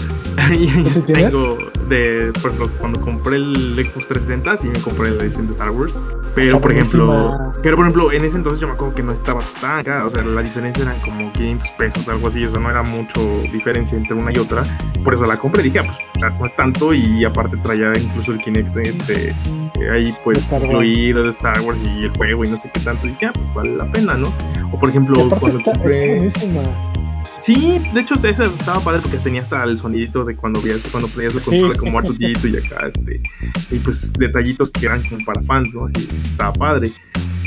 [1.07, 2.31] Tengo de.
[2.41, 5.99] Por ejemplo, cuando compré el Xbox 360, sí me compré la edición de Star Wars.
[6.35, 7.53] Pero por ejemplo.
[7.61, 10.05] Pero por ejemplo, en ese entonces yo me acuerdo que no estaba tan cara.
[10.05, 12.43] O sea, la diferencia eran como 500 pesos, algo así.
[12.45, 13.19] O sea, no era mucho
[13.51, 14.63] diferencia entre una y otra.
[15.03, 15.63] Por eso la compré.
[15.63, 16.93] Dije, ah, pues, o sea, no es tanto.
[16.93, 19.35] Y aparte traía incluso el Kinect este.
[19.91, 23.07] ahí pues incluido de Star Wars y el juego y no sé qué tanto.
[23.07, 24.31] Dije, ah, pues vale la pena, ¿no?
[24.71, 26.25] O por ejemplo, cuando está, compré.
[26.25, 26.61] Está
[27.41, 31.09] Sí, de hecho esa estaba padre porque tenía hasta el sonidito de cuando veías cuando
[31.09, 33.19] ponías la consola como Artudito y acá este
[33.71, 35.85] y pues detallitos que eran como para fans, ¿no?
[35.85, 36.91] Así estaba padre.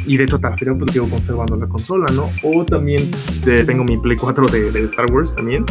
[0.07, 2.31] Y de hecho hasta la fecha pues sigo conservando la consola, ¿no?
[2.43, 3.09] O también
[3.47, 5.65] eh, tengo mi Play 4 de, de, Star Wars también,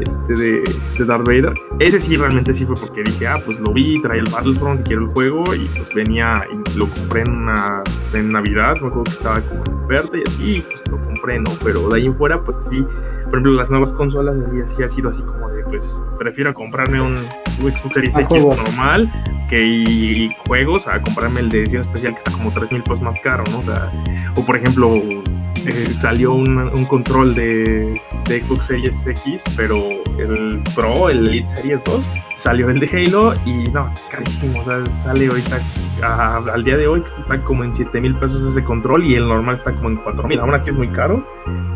[0.00, 0.62] este de,
[0.98, 1.52] de, Darth Vader.
[1.80, 4.82] Ese sí realmente sí fue porque dije, ah, pues lo vi, traía el Battlefront y
[4.84, 7.82] quiero el juego y pues venía y lo compré en una
[8.12, 11.50] en Navidad, me acuerdo que estaba como en oferta y así, pues lo compré, ¿no?
[11.64, 12.84] Pero de ahí en fuera, pues así,
[13.32, 17.00] por ejemplo, las nuevas consolas así, así ha sido así como de, pues prefiero comprarme
[17.00, 19.10] un Xbox Series X normal
[19.48, 23.00] que y, juegos a comprarme el de edición especial que está como 3 mil pesos
[23.00, 23.60] más caro, ¿no?
[23.60, 23.90] O sea,
[24.36, 30.62] o por ejemplo, eh, salió un, un control de, de, Xbox Series X, pero el
[30.74, 35.28] Pro, el Elite Series 2, salió el de Halo y no, carísimo, o sea, sale
[35.28, 35.58] ahorita
[36.02, 39.26] a, al día de hoy está como en 7 mil pesos ese control y el
[39.26, 41.26] normal está como en 4 mil, aún así es muy caro,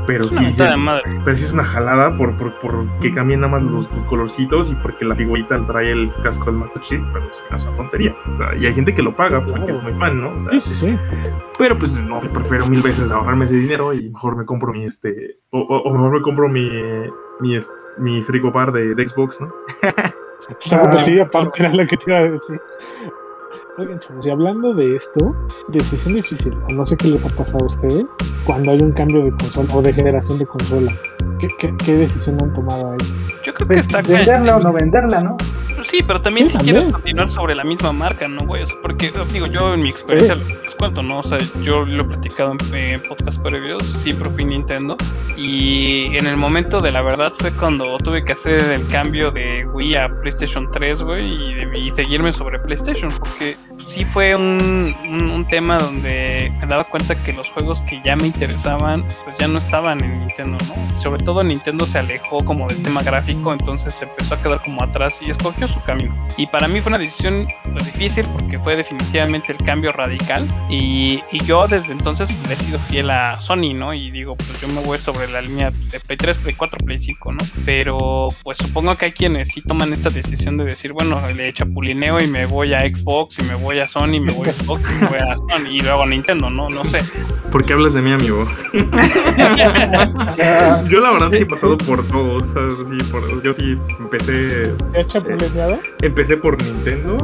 [0.07, 0.75] pero sí, sí es,
[1.25, 4.71] pero sí es una jalada por, por, por que cambien nada más los, los, colorcitos
[4.71, 8.35] y porque la figurita trae el casco del Master Chief, pero es una tontería, o
[8.35, 10.35] sea, y hay gente que lo paga porque es muy fan, ¿no?
[10.35, 10.99] O sea, sí, sí, sí.
[11.59, 15.39] Pero pues no, prefiero mil veces ahorrarme ese dinero y mejor me compro mi este,
[15.51, 16.71] o, o, o mejor me compro mi,
[17.41, 17.59] mi,
[17.99, 19.53] mi frigobar de, de Xbox, ¿no?
[20.73, 22.61] ah, sí, aparte era lo que te iba a decir.
[23.79, 25.37] Oigan, chavos, y hablando de esto,
[25.69, 28.07] decisión difícil, o no sé qué les ha pasado a ustedes,
[28.47, 30.95] cuando hay un cambio de consola o de generación de consolas.
[31.39, 32.99] ¿Qué, qué, qué decisión han tomado ahí?
[33.45, 35.37] Yo creo que está Venderla o no venderla, ¿no?
[35.87, 36.77] Sí, pero también sí, si también.
[36.77, 38.63] quieres continuar sobre la misma marca, ¿no, güey?
[38.63, 40.55] O sea, porque, digo, yo en mi experiencia sí.
[40.65, 41.21] les cuento, ¿no?
[41.21, 44.97] O sea, yo lo he platicado en, podcast previos, siempre fui Nintendo.
[45.37, 49.65] Y en el momento de la verdad fue cuando tuve que hacer el cambio de
[49.65, 55.47] Wii a PlayStation 3, güey, y, y, seguirme sobre PlayStation, porque sí fue un, un,
[55.47, 59.59] tema donde me daba cuenta que los juegos que ya me interesaban, pues ya no
[59.59, 61.01] estaban en Nintendo, ¿no?
[61.01, 64.83] Sobre todo Nintendo se alejó como del tema gráfico, entonces se empezó a quedar como
[64.83, 66.15] atrás y escogió su camino.
[66.37, 71.21] Y para mí fue una decisión pues, difícil porque fue definitivamente el cambio radical y,
[71.33, 73.95] y yo desde entonces pues, he sido fiel a Sony, ¿no?
[73.95, 76.99] Y digo, pues yo me voy sobre la línea de Play 3, Play 4, Play
[76.99, 77.39] 5, ¿no?
[77.65, 82.21] Pero pues supongo que hay quienes sí toman esta decisión de decir, bueno, le chapulineo
[82.21, 85.05] y me voy a Xbox y me voy a Sony, me voy a Xbox y
[85.05, 86.69] me voy a Sony y luego a Nintendo, ¿no?
[86.69, 86.99] No sé.
[87.51, 88.47] ¿Por qué hablas de mí, amigo?
[90.89, 92.47] yo la verdad sí he pasado por todos,
[92.89, 94.75] Sí, por, yo sí empecé...
[94.93, 95.07] ¿Te has
[96.03, 97.17] empecé por Nintendo,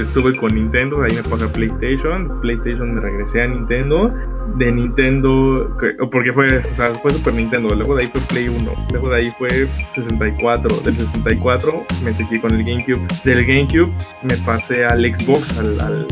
[0.00, 4.12] estuve con Nintendo, ahí me pasé a PlayStation, PlayStation me regresé a Nintendo,
[4.56, 5.76] de Nintendo,
[6.10, 9.16] porque fue, o sea, fue Super Nintendo, luego de ahí fue Play 1, luego de
[9.16, 15.02] ahí fue 64, del 64 me seguí con el GameCube, del GameCube me pasé al
[15.02, 16.06] Xbox, al, al,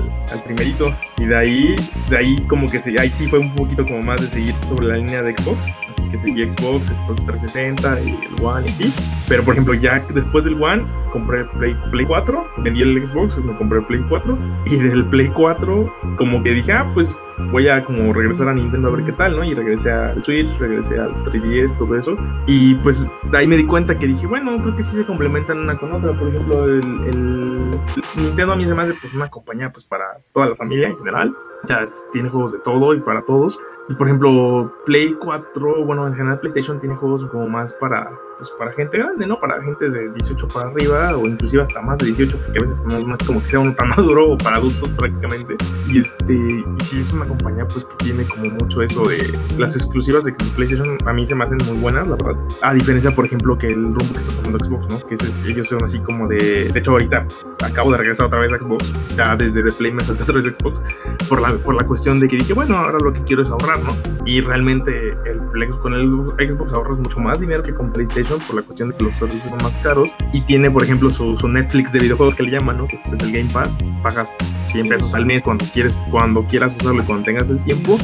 [0.45, 1.77] primerito, y de ahí,
[2.11, 4.87] de ahí como que se, ahí sí fue un poquito como más de seguir sobre
[4.87, 8.93] la línea de Xbox, así que seguí Xbox, Xbox 360 y el One y sí,
[9.29, 13.57] pero por ejemplo ya después del One compré Play, Play 4, vendí el Xbox, me
[13.57, 17.19] compré Play 4, y del Play 4 como que dije, ah, pues
[17.51, 19.45] voy a como regresar a Nintendo a ver qué tal, ¿no?
[19.45, 22.17] Y regresé al Switch, regresé al 3DS, todo eso.
[22.47, 25.79] Y pues ahí me di cuenta que dije, bueno, creo que sí se complementan una
[25.79, 26.17] con otra.
[26.17, 27.71] Por ejemplo, el,
[28.17, 30.97] Nintendo a mí se me hace pues una compañía pues para toda la familia en
[30.97, 31.35] general.
[31.67, 33.59] Ya tiene juegos de todo y para todos.
[33.89, 38.51] Y por ejemplo, Play 4, bueno, en general PlayStation tiene juegos como más para pues
[38.59, 39.39] para gente grande, ¿no?
[39.39, 42.81] Para gente de 18 para arriba o inclusive hasta más de 18, porque a veces
[42.81, 45.57] como, más como que sea uno tan maduro o para adultos prácticamente.
[45.89, 49.19] Y este, y sí es una compañía pues que tiene como mucho eso de
[49.59, 52.37] las exclusivas de PlayStation a mí se me hacen muy buenas, la verdad.
[52.63, 55.01] A diferencia, por ejemplo, que el rumbo que está tomando Xbox, ¿no?
[55.07, 57.27] Que es, ellos son así como de, de hecho ahorita
[57.65, 60.47] acabo de regresar otra vez a Xbox, ya desde The Play me salté otra vez
[60.47, 60.81] a Xbox
[61.29, 63.83] por la, por la cuestión de que dije, bueno, ahora lo que quiero es ahorrar,
[63.83, 63.97] ¿no?
[64.25, 65.41] Y realmente el,
[65.81, 69.05] con el Xbox ahorras mucho más dinero que con PlayStation por la cuestión de que
[69.05, 72.51] los servicios son más caros y tiene, por ejemplo, su, Netflix de videojuegos que le
[72.51, 72.87] llaman, ¿no?
[72.87, 74.33] Que pues, es el Game Pass, pagas
[74.69, 77.99] 100 pesos al mes cuando quieres, cuando quieras usarlo y cuando tengas el tiempo,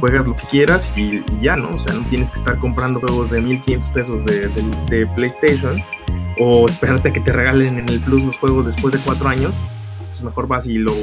[0.00, 1.74] juegas lo que quieras y, ya, ¿no?
[1.74, 4.48] O sea, no tienes que estar comprando juegos de 1500 pesos de,
[4.88, 5.82] de, PlayStation
[6.38, 9.58] o esperarte a que te regalen en el Plus los juegos después de cuatro años.
[10.22, 10.94] Pues mejor vas y lo.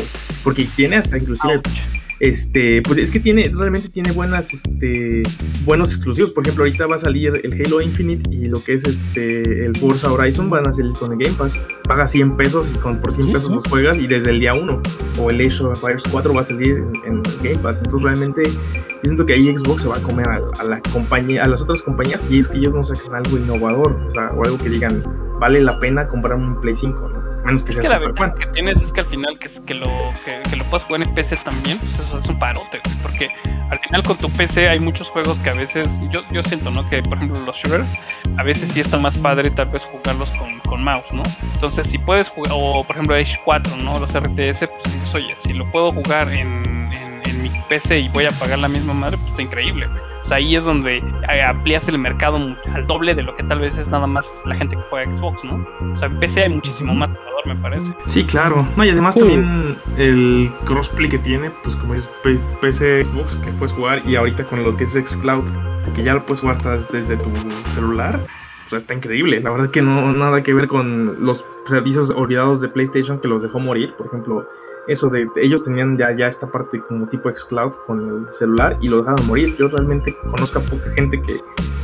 [0.43, 1.61] Porque tiene hasta inclusive
[2.19, 5.23] este, pues es que tiene, realmente tiene buenas, este,
[5.63, 6.31] buenos exclusivos.
[6.31, 9.75] Por ejemplo, ahorita va a salir el Halo Infinite y lo que es este, el
[9.77, 11.59] Forza Horizon van a salir con el Game Pass.
[11.83, 14.81] Paga 100 pesos y con, por 100 pesos los juegas y desde el día 1.
[15.19, 17.81] O el Age of Empires 4 va a salir en, Game Pass.
[17.81, 21.47] Entonces realmente yo siento que ahí Xbox se va a comer a, la compañía, a
[21.47, 24.57] las otras compañías y es que ellos no sacan algo innovador, o sea, o algo
[24.57, 25.01] que digan,
[25.39, 27.18] vale la pena comprar un Play 5, ¿no?
[27.49, 30.13] Menos que es que la ventaja que tienes es que al final que, que lo
[30.23, 33.27] que, lo puedas jugar en PC también, pues eso es un parote, porque
[33.71, 36.87] al final con tu PC hay muchos juegos que a veces, yo, yo siento, ¿no?
[36.89, 37.95] Que por ejemplo los shooters,
[38.37, 41.23] a veces sí está más padre tal vez jugarlos con, con mouse, ¿no?
[41.55, 43.99] Entonces si puedes jugar, o por ejemplo Age 4, ¿no?
[43.99, 48.09] Los RTS, pues dices, oye, si lo puedo jugar en, en, en mi PC y
[48.09, 51.87] voy a pagar la misma madre, pues está increíble, güey ahí es donde eh, amplias
[51.87, 52.37] el mercado
[52.73, 55.43] al doble de lo que tal vez es nada más la gente que juega Xbox,
[55.43, 55.65] ¿no?
[55.91, 57.93] O sea, en PC hay muchísimo más jugador, me parece.
[58.05, 58.67] Sí, claro.
[58.75, 62.13] No, y además también el crossplay que tiene, pues como es
[62.61, 65.45] PC, Xbox, que puedes jugar, y ahorita con lo que es Xcloud,
[65.93, 67.31] que ya lo puedes jugar hasta desde tu
[67.73, 68.19] celular.
[68.65, 69.39] O sea, está increíble.
[69.41, 73.41] La verdad que no nada que ver con los servicios olvidados de PlayStation que los
[73.41, 73.95] dejó morir.
[73.97, 74.47] Por ejemplo,
[74.89, 78.89] eso de ellos tenían ya, ya esta parte como tipo xCloud con el celular y
[78.89, 79.55] lo dejaron morir.
[79.57, 81.37] Yo realmente conozco a poca gente que,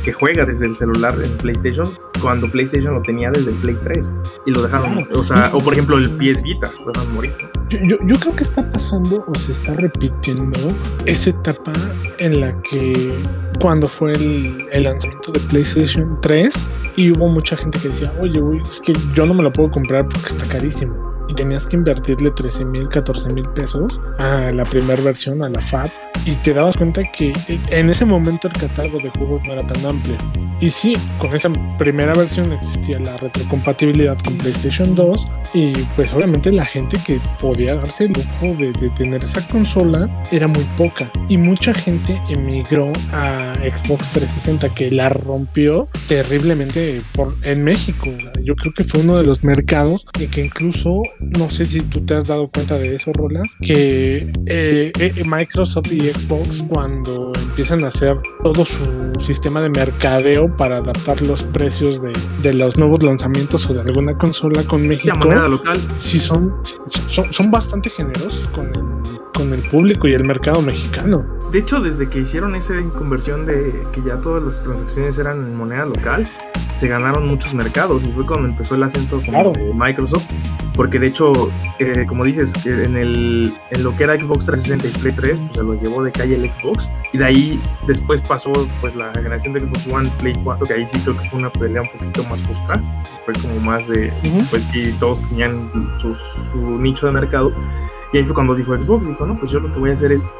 [0.04, 1.88] que juega desde el celular en PlayStation
[2.20, 4.16] cuando PlayStation lo tenía desde el Play 3
[4.46, 7.32] y lo dejaron, o sea, o por ejemplo el PS Vita, lo dejaron morir.
[7.68, 10.58] Yo, yo, creo que está pasando o se está repitiendo
[11.04, 11.72] esa etapa
[12.18, 13.14] en la que
[13.60, 16.66] cuando fue el, el lanzamiento de PlayStation 3
[16.96, 20.08] y hubo mucha gente que decía, oye, es que yo no me lo puedo comprar
[20.08, 25.02] porque está carísimo y tenías que invertirle 13 mil, 14 mil pesos a la primera
[25.02, 25.90] versión, a la FAB,
[26.24, 27.32] y te dabas cuenta que
[27.70, 30.16] en ese momento el catálogo de juegos no era tan amplio.
[30.60, 36.50] Y sí, con esa primera versión existía la retrocompatibilidad con PlayStation 2 y pues obviamente
[36.50, 41.36] la gente que podía darse el lujo de, tener esa consola era muy poca y
[41.36, 48.10] mucha gente emigró a Xbox 360 que la rompió terriblemente por, en México.
[48.42, 52.00] Yo creo que fue uno de los mercados y que incluso no sé si tú
[52.00, 57.84] te has dado cuenta de eso, Rolas, que eh, eh, Microsoft y Xbox cuando empiezan
[57.84, 63.02] a hacer todo su sistema de mercadeo para adaptar los precios de, de los nuevos
[63.02, 65.80] lanzamientos o de alguna consola con México, local.
[65.94, 66.54] sí son,
[67.08, 68.82] son, son bastante generosos con el,
[69.34, 71.24] con el público y el mercado mexicano.
[71.52, 75.54] De hecho, desde que hicieron esa conversión de que ya todas las transacciones eran en
[75.54, 76.26] moneda local,
[76.76, 80.26] se ganaron muchos mercados y fue cuando empezó el ascenso de Microsoft.
[80.74, 81.32] Porque de hecho,
[81.78, 85.52] eh, como dices, en, el, en lo que era Xbox 360 y Play 3, pues
[85.54, 86.90] se lo llevó de calle el Xbox.
[87.14, 90.86] Y de ahí después pasó pues la generación de Xbox One, Play 4, que ahí
[90.86, 92.82] sí creo que fue una pelea un poquito más justa.
[93.24, 94.12] Fue como más de,
[94.50, 96.14] pues sí, todos tenían su
[96.78, 97.54] nicho de mercado.
[98.12, 100.12] Y ahí fue cuando dijo Xbox, dijo, no, pues yo lo que voy a hacer
[100.12, 100.36] es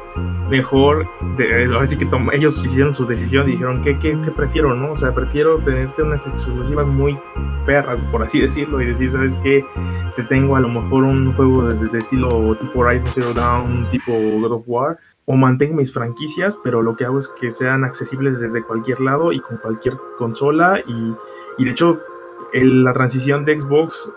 [0.49, 4.91] mejor, de, ahora sí que ellos hicieron su decisión y dijeron, ¿qué, qué, prefiero, no?
[4.91, 7.19] O sea, prefiero tenerte unas exclusivas muy
[7.65, 9.65] perras, por así decirlo, y decir, ¿sabes qué?
[10.15, 14.53] Te tengo a lo mejor un juego de, estilo tipo Horizon Zero Dawn, tipo God
[14.53, 18.63] of War, o mantengo mis franquicias, pero lo que hago es que sean accesibles desde
[18.63, 21.15] cualquier lado y con cualquier consola, y,
[21.57, 21.99] y de hecho,
[22.53, 24.11] la transición de Xbox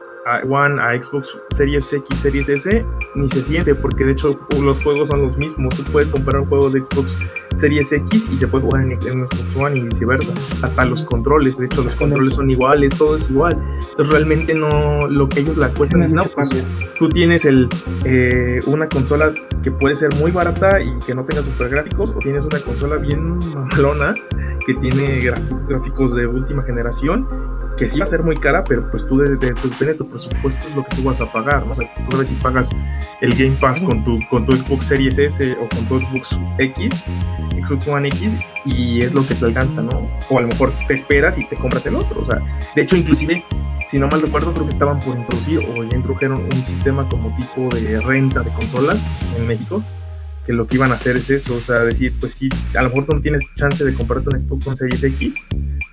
[0.49, 5.09] One a Xbox Series X, Series S, ni se siente, porque de hecho los juegos
[5.09, 5.75] son los mismos.
[5.77, 7.19] Tú puedes comprar un juego de Xbox
[7.55, 10.33] Series X y se puede jugar en, Xbox One y viceversa.
[10.63, 13.57] Hasta los controles, de hecho, los controles son iguales, todo es igual.
[13.91, 16.51] Entonces, realmente no, lo que ellos la cuestan es, no, pues
[16.99, 17.69] tú tienes el,
[18.05, 22.19] eh, una consola que puede ser muy barata y que no tenga super gráficos, o
[22.19, 24.15] tienes una consola bien malona
[24.65, 25.21] que tiene
[25.69, 27.27] gráficos de última generación
[27.77, 30.67] que sí va a ser muy cara, pero pues tú de, depende de tu presupuesto
[30.67, 31.73] es lo que tú vas a pagar, ¿no?
[31.73, 32.71] O sea, tú sabes si pagas
[33.21, 37.07] el Game Pass con tu, con tu Xbox Series S o con tu Xbox X,
[37.65, 40.11] Xbox One X, y es lo que te alcanza, ¿no?
[40.29, 42.41] O a lo mejor te esperas y te compras el otro, o sea,
[42.75, 43.45] de hecho inclusive
[43.91, 47.35] si no mal recuerdo, creo que estaban por introducir o ya introdujeron un sistema como
[47.35, 49.05] tipo de renta de consolas
[49.37, 49.83] en México,
[50.45, 52.89] que lo que iban a hacer es eso, o sea, decir, pues sí, a lo
[52.89, 55.37] mejor no tienes chance de comprarte un Xbox con Series X,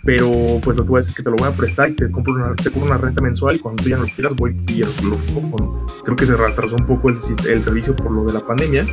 [0.04, 0.32] pero
[0.62, 2.10] pues lo que voy a hacer es que te lo voy a prestar y te
[2.10, 4.58] compro una, te compro una renta mensual y cuando tú ya no lo quieras voy
[4.70, 4.88] y lo,
[5.34, 7.18] lo Creo que se retrasó un poco el,
[7.50, 8.86] el, servicio por lo de la pandemia,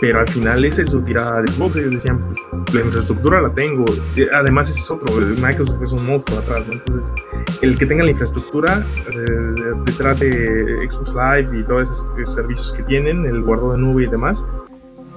[0.00, 1.76] pero al final es su tirada de Xbox.
[1.76, 2.38] Ellos decían, pues
[2.74, 3.84] la infraestructura la tengo.
[4.32, 5.14] Además, ese es otro.
[5.16, 6.72] Microsoft es un monstruo atrás, ¿no?
[6.72, 7.12] Entonces,
[7.60, 12.82] el que tenga la infraestructura eh, detrás de Xbox Live y todos esos servicios que
[12.82, 14.46] tienen, el guardo de nube y demás,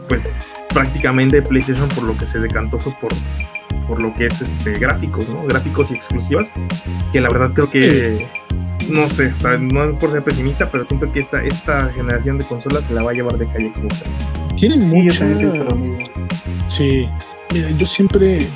[0.09, 0.33] pues
[0.73, 3.13] prácticamente PlayStation por lo que se decantó fue por
[3.87, 5.43] por lo que es este gráficos, ¿no?
[5.43, 6.51] Gráficos y exclusivas,
[7.11, 8.27] que la verdad creo que
[8.87, 12.45] no sé, o sea, no por ser pesimista, pero siento que esta, esta generación de
[12.45, 14.03] consolas se la va a llevar de calle Xbox.
[14.55, 15.25] Tienen mucha.
[16.67, 17.07] Sí,
[17.53, 18.47] mira, yo siempre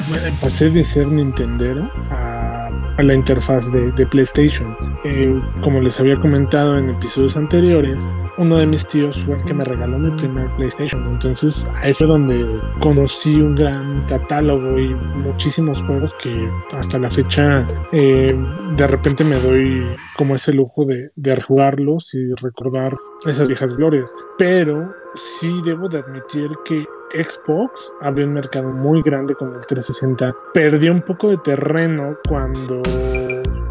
[0.41, 4.75] pasé de ser Nintendero a, a la interfaz de, de PlayStation.
[5.03, 9.53] Eh, como les había comentado en episodios anteriores, uno de mis tíos fue el que
[9.53, 11.05] me regaló mi primer PlayStation.
[11.05, 12.45] Entonces ahí fue donde
[12.79, 18.35] conocí un gran catálogo y muchísimos juegos que hasta la fecha eh,
[18.75, 19.85] de repente me doy
[20.15, 24.15] como ese lujo de, de jugarlos y recordar esas viejas glorias.
[24.37, 30.35] Pero sí debo de admitir que Xbox abrió un mercado muy grande con el 360.
[30.53, 32.81] Perdió un poco de terreno cuando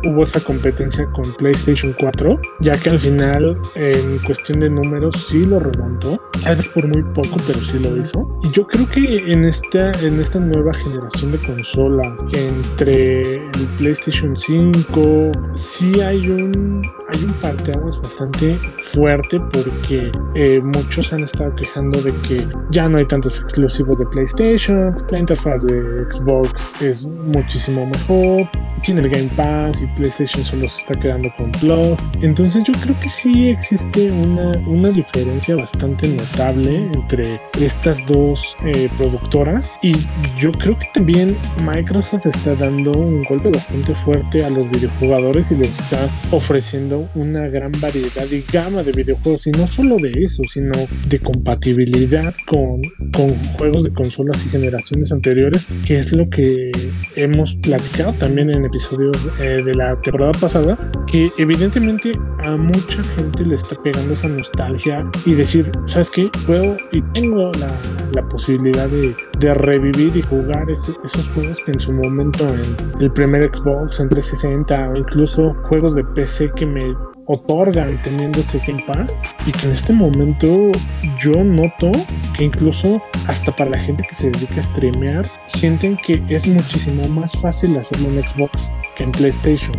[0.04, 5.44] hubo esa competencia con PlayStation 4, ya que al final, en cuestión de números, sí
[5.44, 6.20] lo remontó.
[6.42, 8.36] Tal vez por muy poco, pero sí lo hizo.
[8.42, 14.36] Y yo creo que en esta, en esta nueva generación de consolas, entre el PlayStation
[14.36, 22.00] 5, sí hay un, hay un parteaguas bastante fuerte porque eh, muchos han estado quejando
[22.00, 27.86] de que ya no hay tantos exclusivos de PlayStation, la interfaz de Xbox es muchísimo
[27.86, 28.48] mejor,
[28.82, 31.98] tiene el Game Pass y PlayStation solo se está quedando con Plus.
[32.20, 38.88] Entonces yo creo que sí existe una, una diferencia bastante notable entre estas dos eh,
[38.96, 39.94] productoras y
[40.38, 45.56] yo creo que también Microsoft está dando un golpe bastante fuerte a los videojugadores y
[45.56, 50.42] les está ofreciendo una gran variedad y gama de videojuegos y no solo de eso,
[50.48, 50.72] sino
[51.08, 53.28] de compatibilidad con, con
[53.58, 56.70] juegos de consolas y generaciones anteriores, que es lo que
[57.16, 62.12] hemos platicado también en episodios eh, de la temporada pasada, que evidentemente
[62.44, 66.30] a mucha gente le está pegando esa nostalgia y decir, ¿sabes qué?
[66.46, 67.68] Puedo y tengo la,
[68.14, 73.12] la posibilidad de, de, revivir y jugar esos juegos que en su momento en el
[73.12, 76.94] primer Xbox, en 360 o incluso juegos de PC que me
[77.26, 80.72] otorgan teniendo ese Game Pass y que en este momento
[81.20, 81.90] yo noto
[82.36, 87.06] que incluso hasta para la gente que se dedica a streamear sienten que es muchísimo
[87.08, 89.74] más fácil hacerlo en Xbox que en PlayStation.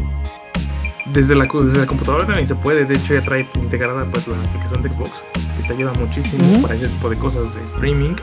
[1.08, 4.38] desde la, desde la computadora también se puede, de hecho ya trae integrada pues la
[4.38, 5.24] aplicación de Xbox
[5.58, 8.16] que te ayuda muchísimo para ese tipo de cosas de streaming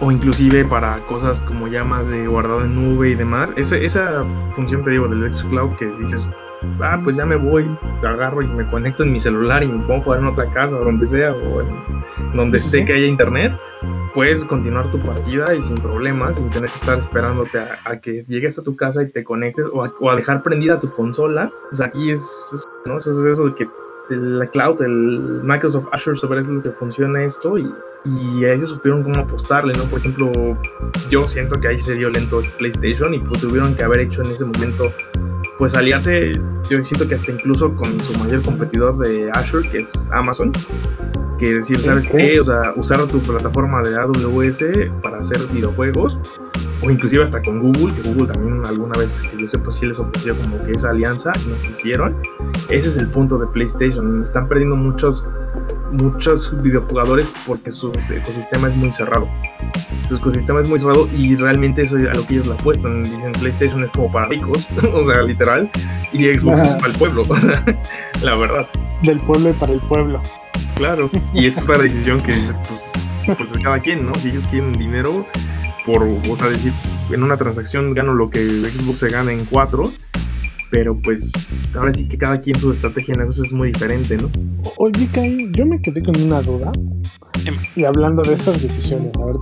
[0.00, 3.52] o inclusive para cosas como llamas de guardado en nube y demás.
[3.56, 6.28] Esa, esa función te digo del Xcloud que dices,
[6.80, 7.66] ah, pues ya me voy,
[8.02, 10.76] agarro y me conecto en mi celular y me pongo a jugar en otra casa
[10.76, 12.00] o donde sea o en
[12.34, 13.58] donde esté que haya internet,
[14.14, 18.58] puedes continuar tu partida y sin problemas, sin tener que estar esperándote a, que llegues
[18.58, 21.50] a tu casa y te conectes o a, dejar prendida tu consola.
[21.72, 22.96] O sea, aquí es, ¿no?
[22.96, 23.68] Eso es eso de que
[24.08, 27.72] la cloud, el Microsoft Azure sobre eso lo que funciona esto y,
[28.04, 29.84] y ellos supieron cómo apostarle, ¿no?
[29.84, 30.32] Por ejemplo,
[31.08, 34.30] yo siento que ahí se dio lento PlayStation y pues tuvieron que haber hecho en
[34.30, 34.92] ese momento
[35.60, 36.32] pues aliarse,
[36.70, 40.52] yo siento que hasta incluso con su mayor competidor de Azure, que es Amazon,
[41.38, 42.32] que decir, ¿sabes qué?
[42.40, 44.64] O sea, usar tu plataforma de AWS
[45.02, 46.18] para hacer videojuegos,
[46.82, 49.86] o inclusive hasta con Google, que Google también alguna vez, que yo sé, pues sí
[49.86, 52.16] les ofreció como que esa alianza y no quisieron.
[52.68, 55.28] Ese es el punto de PlayStation, están perdiendo muchos,
[55.92, 59.28] muchos videojugadores porque su ecosistema es muy cerrado
[60.10, 63.04] su ecosistema es muy cerrado y realmente eso es a lo que ellos le apuestan.
[63.04, 65.70] Dicen PlayStation es como para ricos, o sea, literal,
[66.12, 67.64] y Xbox es para el pueblo, o sea,
[68.22, 68.68] la verdad.
[69.02, 70.20] Del pueblo y para el pueblo.
[70.74, 74.14] Claro, y es la decisión que dice, pues, pues cada quien, ¿no?
[74.16, 75.24] Si ellos quieren dinero
[75.86, 76.72] por, o sea, decir,
[77.10, 79.90] en una transacción gano lo que Xbox se gana en cuatro,
[80.70, 81.32] pero pues
[81.74, 84.30] ahora sí que cada quien su estrategia de negocio es muy diferente, ¿no?
[84.78, 86.72] Oye, Kai, yo me quedé con una duda.
[87.74, 89.36] Y hablando de estas decisiones, a ver,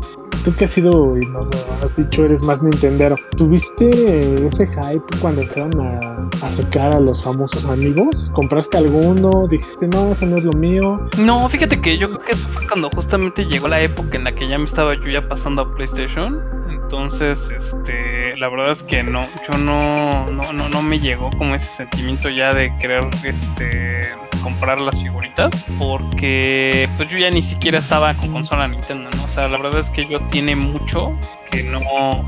[0.44, 3.16] tú que has sido y nos lo has dicho, eres más Nintendero.
[3.36, 8.30] ¿Tuviste ese hype cuando empezaron a acercar a los famosos amigos?
[8.34, 9.46] ¿Compraste alguno?
[9.48, 11.08] ¿Dijiste, no, ese no es lo mío?
[11.18, 14.34] No, fíjate que yo creo que eso fue cuando justamente llegó la época en la
[14.34, 16.40] que ya me estaba yo ya pasando a PlayStation.
[16.88, 21.54] Entonces, este, la verdad es que no, yo no, no, no, no me llegó como
[21.54, 24.08] ese sentimiento ya de querer, este,
[24.42, 29.24] comprar las figuritas porque pues yo ya ni siquiera estaba con consola Nintendo, ¿no?
[29.24, 31.14] O sea, la verdad es que yo tiene mucho
[31.50, 31.78] que no,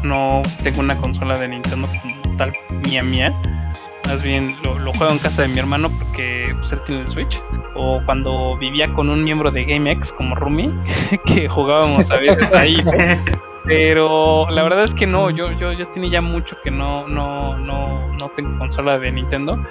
[0.02, 2.52] no tengo una consola de Nintendo como tal
[2.84, 3.34] mía mía.
[4.08, 7.42] Más bien lo, juego en casa de mi hermano porque pues, él tiene el Switch.
[7.76, 10.70] O cuando vivía con un miembro de GameX como Rumi,
[11.24, 12.76] que jugábamos ahí.
[13.64, 17.58] Pero la verdad es que no, yo, yo, yo tenía ya mucho que no, no,
[17.58, 19.62] no, no tengo consola de Nintendo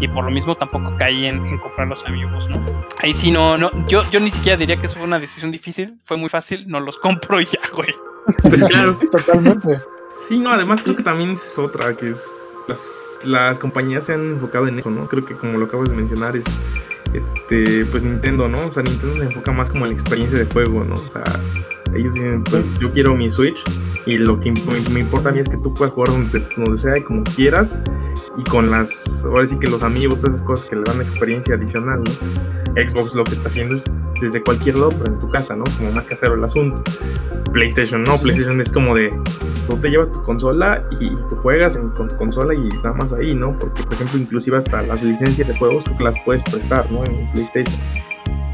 [0.00, 2.64] y por lo mismo tampoco caí en, comprar los amigos, ¿no?
[3.02, 5.98] Ahí sí no, no, yo, yo ni siquiera diría que eso fue una decisión difícil,
[6.04, 7.94] fue muy fácil, no los compro y ya, güey.
[8.42, 9.80] Pues claro, totalmente.
[10.18, 14.32] Sí, no, además creo que también es otra, que es las, las compañías se han
[14.32, 15.08] enfocado en eso, ¿no?
[15.08, 16.60] Creo que como lo acabas de mencionar es
[17.12, 18.66] este, pues Nintendo, ¿no?
[18.66, 20.94] O sea, Nintendo se enfoca más como en la experiencia de juego, ¿no?
[20.94, 21.24] O sea,
[21.94, 23.62] ellos dicen, pues yo quiero mi Switch
[24.06, 24.52] y lo que
[24.90, 27.78] me importa a mí es que tú puedas jugar donde, donde sea y como quieras
[28.36, 31.54] y con las, ahora sí que los amigos, todas esas cosas que le dan experiencia
[31.54, 32.10] adicional, ¿no?
[32.80, 33.84] Xbox lo que está haciendo es
[34.20, 35.64] desde cualquier lado, pero en tu casa, ¿no?
[35.76, 36.82] Como más casero el asunto.
[37.52, 39.12] PlayStation no, PlayStation es como de
[39.66, 43.34] tú te llevas tu consola y, tú juegas con tu consola y nada más ahí,
[43.34, 43.58] ¿no?
[43.58, 47.04] Porque, por ejemplo, inclusive hasta las licencias de juegos que las puedes prestar, ¿no?
[47.04, 47.80] En PlayStation.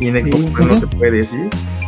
[0.01, 1.39] Y en Xbox pues, no se puede así.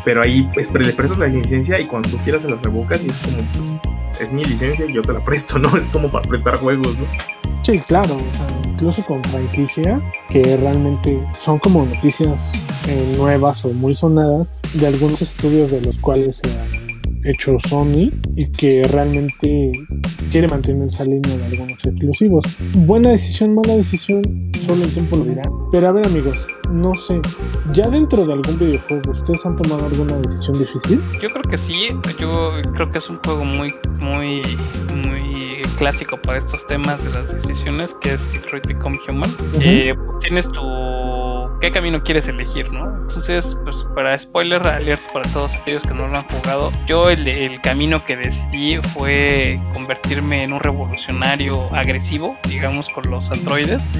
[0.04, 3.08] Pero ahí pues, le prestas la licencia y cuando tú quieras se la revocas y
[3.08, 5.68] es como, pues, es mi licencia y yo te la presto, ¿no?
[5.76, 7.04] Es como para prestar juegos, ¿no?
[7.62, 10.00] Sí, claro, o sea, incluso con franquicia,
[10.30, 12.52] que realmente son como noticias
[12.88, 16.86] eh, nuevas o muy sonadas de algunos estudios de los cuales se han
[17.24, 19.72] hecho Sony y que realmente
[20.30, 22.44] quiere mantener esa línea de algunos exclusivos.
[22.78, 24.22] Buena decisión, mala decisión,
[24.64, 25.42] solo el tiempo lo dirá.
[25.72, 27.20] Pero a ver amigos, no sé,
[27.72, 31.02] ya dentro de algún videojuego, ¿ustedes han tomado alguna decisión difícil?
[31.20, 34.42] Yo creo que sí, yo creo que es un juego muy, muy,
[34.94, 39.30] muy clásico para estos temas de las decisiones, que es Detroit Become Human.
[39.60, 40.62] Eh, tienes tu
[41.60, 42.84] qué camino quieres elegir, ¿no?
[43.00, 47.60] Entonces, pues para spoiler alert para todos aquellos que no lo han jugado, yo el,
[47.60, 53.90] camino que decidí fue convertirme en un revolucionario agresivo, digamos, con los androides.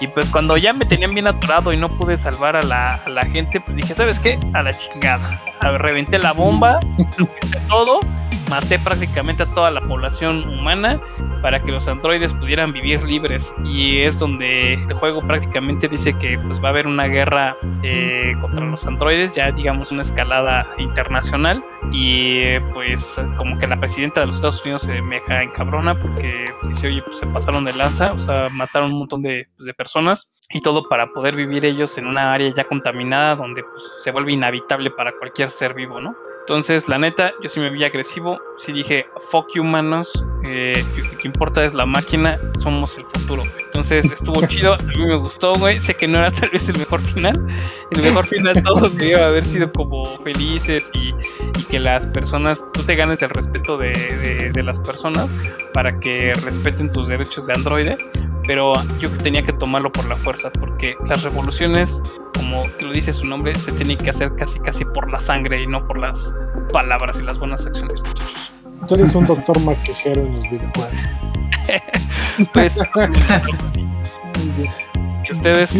[0.00, 3.60] Y pues cuando ya me tenían bien atorado y no pude salvar a la, gente,
[3.60, 4.38] pues dije, ¿sabes qué?
[4.52, 5.40] A la chingada.
[5.60, 6.80] A ver, reventé la bomba,
[7.68, 8.00] todo
[8.48, 11.00] maté prácticamente a toda la población humana
[11.42, 13.54] para que los androides pudieran vivir libres.
[13.64, 18.32] Y es donde el juego prácticamente dice que pues va a haber una guerra eh,
[18.40, 21.62] contra los androides ya digamos una escalada internacional.
[21.92, 26.74] Y pues como que la presidenta de los Estados Unidos se me encabrona porque pues,
[26.74, 29.74] dice oye pues se pasaron de lanza o sea mataron un montón de, pues, de
[29.74, 30.32] personas.
[30.50, 34.32] Y todo para poder vivir ellos en una área ya contaminada donde pues, se vuelve
[34.32, 36.14] inhabitable para cualquier ser vivo no
[36.44, 38.38] Entonces, la neta, yo sí me vi agresivo.
[38.54, 40.12] Sí dije, fuck you, humanos.
[40.44, 42.38] Eh, lo que importa es la máquina.
[42.58, 43.44] Somos el futuro.
[43.64, 44.74] Entonces, estuvo chido.
[44.74, 45.80] A mí me gustó, güey.
[45.80, 47.34] Sé que no era tal vez el mejor final.
[47.92, 51.14] El mejor final, todos debió haber sido como felices y,
[51.70, 55.30] que las personas, tú te ganes el respeto de, de las personas
[55.72, 57.96] para que respeten tus derechos de androide
[58.46, 62.02] pero yo tenía que tomarlo por la fuerza, porque las revoluciones,
[62.34, 65.66] como lo dice su nombre, se tienen que hacer casi casi por la sangre y
[65.66, 66.34] no por las
[66.72, 68.50] palabras y las buenas acciones, muchachos.
[68.88, 70.92] Tú eres un doctor maquejero en los videojuegos.
[72.52, 72.78] pues,
[75.28, 75.70] ¿y ustedes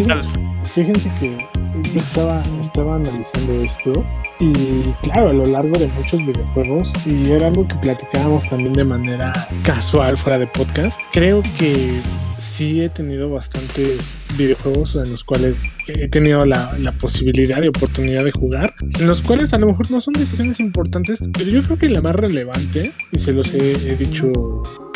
[0.65, 1.47] Fíjense que
[1.83, 4.05] yo estaba, estaba analizando esto
[4.41, 8.85] y claro, a lo largo de muchos videojuegos, y era algo que platicábamos también de
[8.85, 12.01] manera casual fuera de podcast, creo que
[12.37, 18.33] sí he tenido bastantes videojuegos en los cuales he tenido la, posibilidad y oportunidad de
[18.33, 21.89] jugar, en los cuales a lo mejor no son decisiones importantes, pero yo creo que
[21.89, 24.33] la más relevante, y se los he, dicho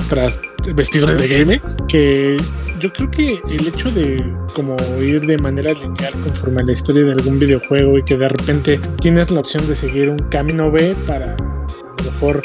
[0.09, 0.41] tras
[0.75, 2.37] vestidores de GameX, que
[2.81, 4.17] yo creo que el hecho de
[4.55, 8.29] como ir de manera lineal conforme a la historia de algún videojuego y que de
[8.29, 12.43] repente tienes la opción de seguir un camino B para a lo mejor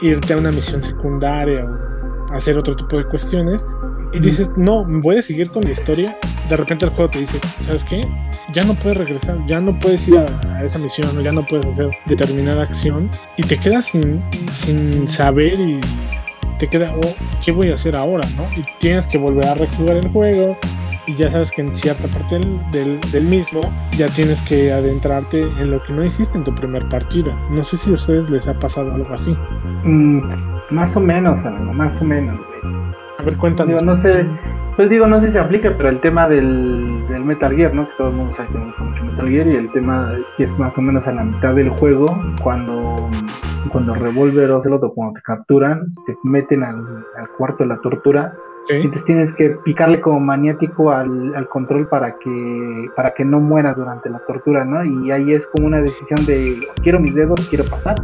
[0.00, 3.66] irte a una misión secundaria o hacer otro tipo de cuestiones,
[4.12, 6.16] y dices, no, voy a seguir con la historia,
[6.48, 8.02] de repente el juego te dice, ¿sabes qué?
[8.52, 11.66] Ya no puedes regresar, ya no puedes ir a, esa misión, o ya no puedes
[11.66, 15.80] hacer determinada acción, y te quedas sin, sin saber y
[16.62, 18.24] te queda, oh, ¿qué voy a hacer ahora?
[18.36, 18.44] ¿no?
[18.56, 20.56] Y tienes que volver a rejugar el juego,
[21.08, 22.38] y ya sabes que en cierta parte
[22.70, 23.60] del, del, mismo
[23.96, 27.36] ya tienes que adentrarte en lo que no hiciste en tu primer partida.
[27.50, 29.36] No sé si a ustedes les ha pasado algo así.
[29.82, 30.20] Mm,
[30.70, 31.40] más o menos,
[31.74, 32.38] más o menos.
[33.18, 33.82] A ver, cuéntanos.
[33.82, 34.24] no sé,
[34.76, 37.88] pues digo, no sé si se aplica, pero el tema del, del Metal Gear, ¿no?
[37.88, 40.44] Que todo el mundo sabe que me gusta mucho Metal Gear y el tema que
[40.44, 42.06] es más o menos a la mitad del juego,
[42.40, 43.10] cuando,
[43.70, 48.34] cuando Revolver o Ocelot cuando te capturan, te meten al, al cuarto de la tortura
[48.68, 53.76] entonces tienes que picarle como maniático al, al, control para que para que no mueras
[53.76, 54.84] durante la tortura, ¿no?
[54.84, 57.96] Y ahí es como una decisión de quiero mis dedos, quiero pasar.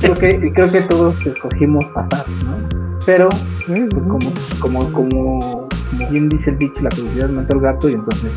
[0.00, 2.56] creo que creo que todos escogimos pasar, ¿no?
[3.04, 3.28] Pero,
[3.66, 5.68] pues como, como, como,
[6.10, 8.32] bien dice el bicho, la curiosidad mata al gato y entonces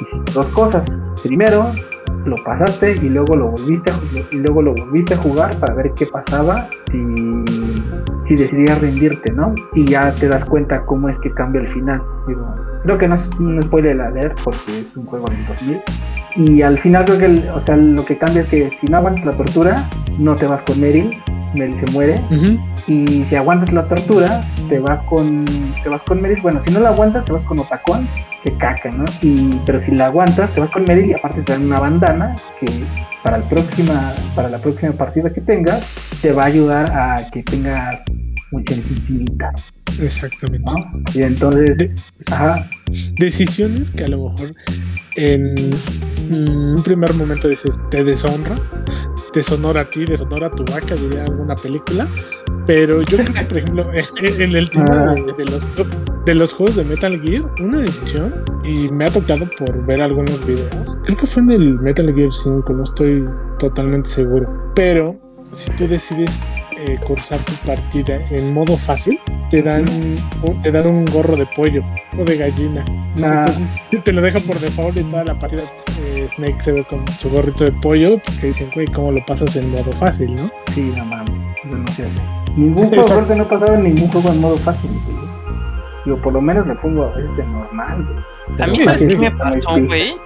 [0.00, 0.82] hiciste dos cosas.
[1.22, 1.70] Primero,
[2.24, 3.94] lo pasaste y luego lo volviste a,
[4.30, 7.44] y luego lo volviste a jugar para ver qué pasaba si,
[8.24, 9.54] si decidías rendirte, ¿no?
[9.74, 12.02] Y ya te das cuenta cómo es que cambia el final.
[12.82, 15.80] Creo que no es un spoiler a leer porque es un juego del 2000.
[16.34, 19.24] Y al final creo que, o sea, lo que cambia es que si no aguantas
[19.24, 21.16] la tortura, no te vas con Meryl,
[21.54, 22.14] Meryl se muere.
[22.86, 25.44] Y si aguantas la tortura, te vas con
[25.82, 26.40] te vas con Meryl.
[26.40, 28.08] Bueno, si no la aguantas, te vas con Otacón,
[28.42, 29.04] que caca, ¿no?
[29.20, 32.34] Y, pero si la aguantas, te vas con Meryl y aparte te dan una bandana
[32.58, 32.66] que
[33.22, 35.86] para, el próxima, para la próxima partida que tengas,
[36.22, 38.02] te va a ayudar a que tengas
[38.50, 39.72] muchas infinitas.
[40.00, 40.72] Exactamente.
[41.14, 41.90] Y entonces,
[42.30, 42.68] ajá.
[43.16, 44.54] Decisiones que a lo mejor
[45.16, 45.54] en
[46.30, 48.54] un primer momento dices, te deshonra,
[49.34, 52.08] deshonora a ti, deshonora a tu vaca, diría alguna película.
[52.66, 53.90] Pero yo creo que, por ejemplo,
[54.38, 55.14] en el tema ah.
[55.36, 55.66] de, los,
[56.24, 58.32] de los juegos de Metal Gear, una decisión,
[58.64, 62.30] y me ha tocado por ver algunos videos, creo que fue en el Metal Gear
[62.30, 63.24] 5, no estoy
[63.58, 64.72] totalmente seguro.
[64.74, 65.18] Pero
[65.50, 66.42] si tú decides
[66.86, 69.18] eh, cursar tu partida en modo fácil,
[69.50, 69.84] te dan,
[70.62, 71.82] te dan un gorro de pollo
[72.18, 72.84] o de gallina.
[73.16, 73.70] Entonces
[74.02, 75.62] te lo deja por default y toda la partida
[76.00, 79.54] eh, Snake se ve con su gorrito de pollo porque dicen, güey, ¿cómo lo pasas
[79.56, 80.50] en modo fácil, no?
[80.74, 81.32] Sí, no mames,
[81.64, 82.04] no sé.
[82.56, 84.90] Ningún juego, no he pasado en ningún juego en modo fácil.
[86.04, 88.24] Yo por lo menos le pongo a veces normal.
[88.58, 90.16] A mí sí me pasó, güey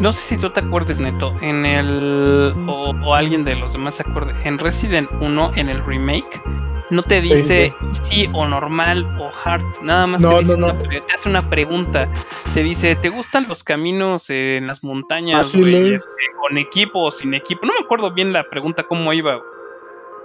[0.00, 2.54] no sé si tú te acuerdes, Neto, en el.
[2.66, 4.34] O, alguien de los demás se acuerde.
[4.44, 6.42] En Resident 1, en el remake,
[6.90, 9.62] no te dice sí, o normal o hard.
[9.82, 12.08] Nada más te, dice una, te, hace una pregunta.
[12.54, 15.54] Te dice: ¿te gustan los caminos en las montañas?
[15.54, 17.66] Este, con equipo o sin equipo.
[17.66, 19.40] No me acuerdo bien la pregunta, cómo iba.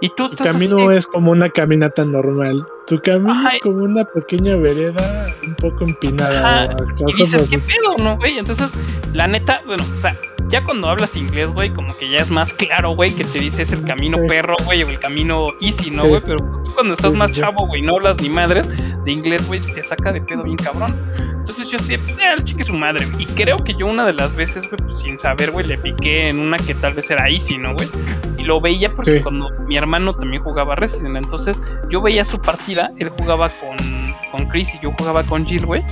[0.00, 2.62] Y tú tu camino es como una caminata normal.
[2.86, 6.76] Tu camino es como una pequeña vereda un poco empinada.
[7.06, 8.38] Y dices, ¿qué pedo, no, güey?
[8.38, 8.74] Entonces,
[9.14, 10.16] la neta, bueno, o sea,
[10.48, 13.72] ya cuando hablas inglés, güey, como que ya es más claro, güey, que te dices
[13.72, 16.20] el camino perro, güey, o el camino easy, ¿no, güey?
[16.20, 18.68] Pero tú cuando estás más chavo, güey, no hablas ni madres
[19.04, 20.94] de inglés, güey, te saca de pedo bien cabrón.
[21.48, 23.06] Entonces yo así, pues ya, el chique su madre.
[23.20, 26.28] Y creo que yo una de las veces, güey, pues sin saber, güey, le piqué
[26.28, 27.88] en una que tal vez era easy, ¿no, güey?
[28.36, 32.90] Y lo veía porque cuando mi hermano también jugaba Resident, entonces yo veía su partida,
[32.98, 33.76] él jugaba con,
[34.32, 35.84] con Chris y yo jugaba con Jill, güey.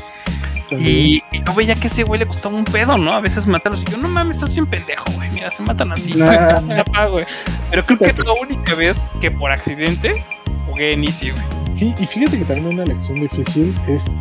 [0.73, 3.13] Y, y no veía que ese güey le costaba un pedo, ¿no?
[3.13, 3.83] A veces matarlos.
[3.83, 5.31] Y yo, no mames, estás bien pendejo, güey.
[5.31, 6.15] Mira, se matan así.
[6.15, 7.07] Nah.
[7.11, 7.25] güey.
[7.71, 10.25] Pero creo que es la única vez que por accidente
[10.67, 11.45] jugué en Easy, güey.
[11.75, 14.15] Sí, y fíjate que también una lección difícil es,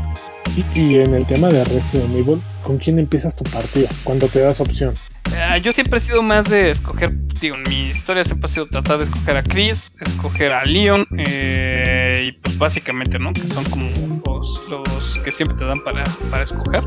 [0.75, 3.89] y, en el tema de Resident Evil, ¿con quién empiezas tu partida?
[4.03, 4.93] Cuando te das opción.
[5.35, 8.67] Ah, yo siempre he sido más de escoger, digo, en mi historia siempre ha sido
[8.67, 13.33] tratar de escoger a Chris, escoger a Leon, eh, y pues básicamente, ¿no?
[13.33, 16.83] Que son como los, los que siempre te dan para, para escoger.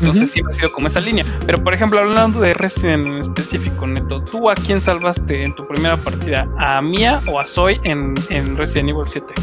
[0.00, 1.24] Entonces siempre ha sido como esa línea.
[1.46, 5.66] Pero por ejemplo, hablando de Resident en específico, Neto, ¿tú a quién salvaste en tu
[5.66, 6.48] primera partida?
[6.58, 9.34] ¿A Mia o a Zoe en, en Resident Evil 7?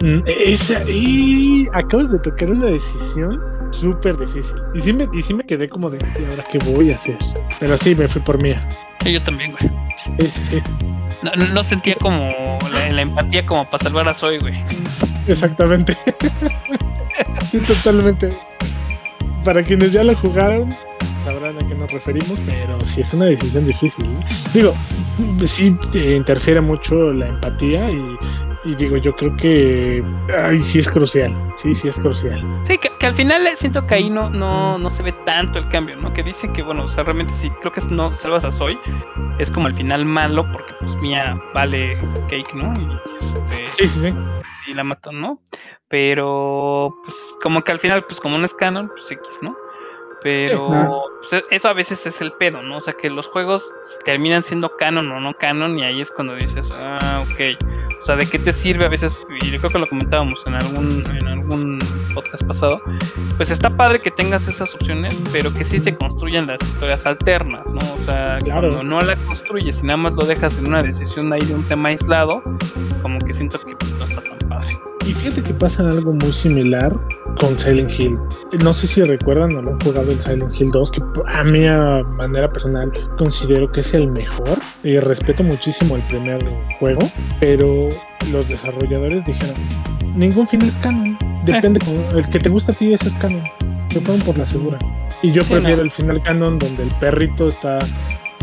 [0.00, 3.40] Mm, Esa, y acabas de tocar una decisión
[3.72, 4.56] súper difícil.
[4.74, 7.16] Y sí, me, y sí me quedé como de, ¿y ahora qué voy a hacer?
[7.58, 8.66] Pero sí, me fui por mía.
[9.04, 9.70] Yo también, güey.
[10.28, 10.62] Sí, sí,
[11.52, 12.28] No, sentía como
[12.72, 14.54] la, la empatía como para salvar a Zoe, güey.
[15.26, 15.96] exactamente.
[17.44, 18.30] sí, totalmente.
[19.44, 20.68] Para quienes ya lo jugaron,
[21.24, 24.04] sabrán a qué nos referimos, pero sí es una decisión difícil.
[24.12, 24.20] ¿no?
[24.52, 24.74] Digo,
[25.44, 28.02] sí te interfiere mucho la empatía y,
[28.68, 30.02] y digo, yo creo que
[30.38, 31.30] ay, sí es crucial.
[31.54, 32.38] Sí, sí es crucial.
[32.62, 35.58] Sí, que, que al final eh, siento que ahí no, no, no se ve tanto
[35.58, 36.12] el cambio, ¿no?
[36.12, 38.78] Que dicen que, bueno, o sea, realmente sí, creo que no salvas a Zoe,
[39.38, 41.98] es como el final malo, porque pues Mía vale
[42.28, 42.72] cake, ¿no?
[42.74, 42.88] Y,
[43.18, 44.14] este, Sí, sí, sí.
[44.68, 45.40] y la matan, ¿no?
[45.88, 49.56] Pero, pues, como que al final, pues como no es canon, pues X, ¿no?
[50.22, 52.78] Pero pues, e- eso a veces es el pedo, ¿no?
[52.78, 53.72] O sea, que los juegos
[54.04, 57.40] terminan siendo canon o no canon y ahí es cuando dices, ah, ok.
[57.98, 59.26] O sea, ¿de qué te sirve a veces?
[59.40, 61.78] Y yo creo que lo comentábamos en algún, en algún
[62.18, 62.76] podcast pasado.
[63.36, 67.64] Pues está padre que tengas esas opciones, pero que sí se construyan las historias alternas,
[67.72, 67.78] ¿no?
[68.00, 68.68] O sea, Claro.
[68.68, 71.62] cuando no la construyes y nada más lo dejas en una decisión ahí de un
[71.64, 72.42] tema aislado,
[73.02, 74.76] como que siento que no está tan padre.
[75.06, 76.94] Y fíjate que pasa algo muy similar
[77.38, 78.18] con Silent Hill.
[78.62, 82.02] No sé si recuerdan o lo han jugado el Silent Hill 2, que a a
[82.02, 84.58] manera personal considero que es el mejor.
[84.82, 86.44] Y respeto muchísimo el primer
[86.78, 87.00] juego,
[87.40, 87.88] pero
[88.32, 89.54] los desarrolladores dijeron,
[90.14, 91.16] ningún final es canon.
[91.52, 91.80] Depende,
[92.14, 93.42] el que te gusta a ti ese es canon.
[93.90, 94.78] Se fueron por la segura.
[95.22, 95.82] Y yo Sí, prefiero no.
[95.82, 97.78] el final canon donde el perrito está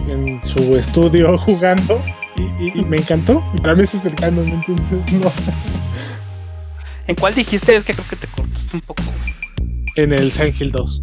[0.08, 2.02] en su estudio jugando.
[2.38, 3.44] Y, y- y me encantó.
[3.58, 5.52] Y para mí ese es el canon, entonces no sé.
[7.08, 7.76] ¿En cuál dijiste?
[7.76, 9.04] Es que creo que te cortaste un poco.
[9.96, 11.02] En el Silent Hill 2.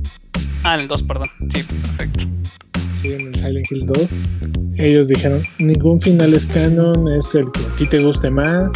[0.65, 1.29] Ah, en el 2, perdón.
[1.51, 2.25] Sí, perfecto.
[2.95, 4.15] Sí, en el Silent Hill 2.
[4.77, 8.69] Ellos dijeron, ningún final es canon, es el que a ti te guste más.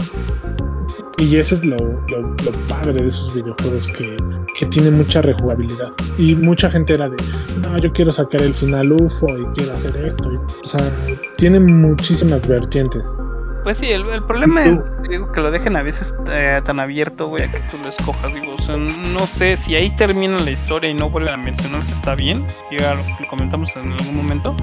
[1.19, 4.17] Y eso es lo, lo- lo padre de esos videojuegos que,
[4.55, 5.89] que tienen mucha rejugabilidad.
[6.19, 7.17] Y mucha gente era de,
[7.63, 10.31] no, yo quiero sacar el final UFO y quiero hacer esto.
[10.33, 10.81] Y, o sea,
[11.39, 13.17] tienen muchísimas vertientes.
[13.65, 16.79] Pues sí, el, el problema ¿Y es digo, que lo dejen a veces eh, tan
[16.79, 18.33] abierto, güey, a que tú lo escojas.
[18.35, 21.93] Digo, o sea, no sé si ahí termina la historia y no vuelven a mencionarse,
[21.93, 22.47] está bien.
[22.71, 24.55] Ya lo, lo comentamos en algún momento.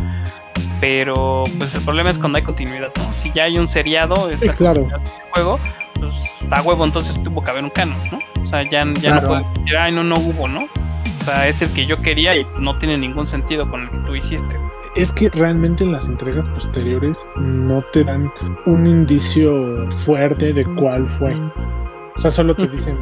[0.79, 3.13] Pero, pues el problema es cuando hay continuidad, ¿no?
[3.13, 4.81] Si ya hay un seriado, es Sí, la claro.
[4.81, 4.91] del
[5.31, 5.59] juego,
[6.03, 8.19] pues está huevo, entonces tuvo que haber un canon, ¿no?
[8.41, 10.61] O sea, ya, ya no puedes decir, ay, no, no hubo, ¿no?
[10.63, 13.97] O sea, es el que yo quería y no tiene ningún sentido con el que
[13.99, 14.59] tú hiciste.
[14.95, 18.31] Es que realmente en las entregas posteriores no te dan
[18.65, 21.33] un indicio fuerte de cuál fue.
[21.33, 22.99] O sea, solo te dicen,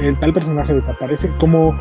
[0.00, 1.78] el tal personaje desaparece, como,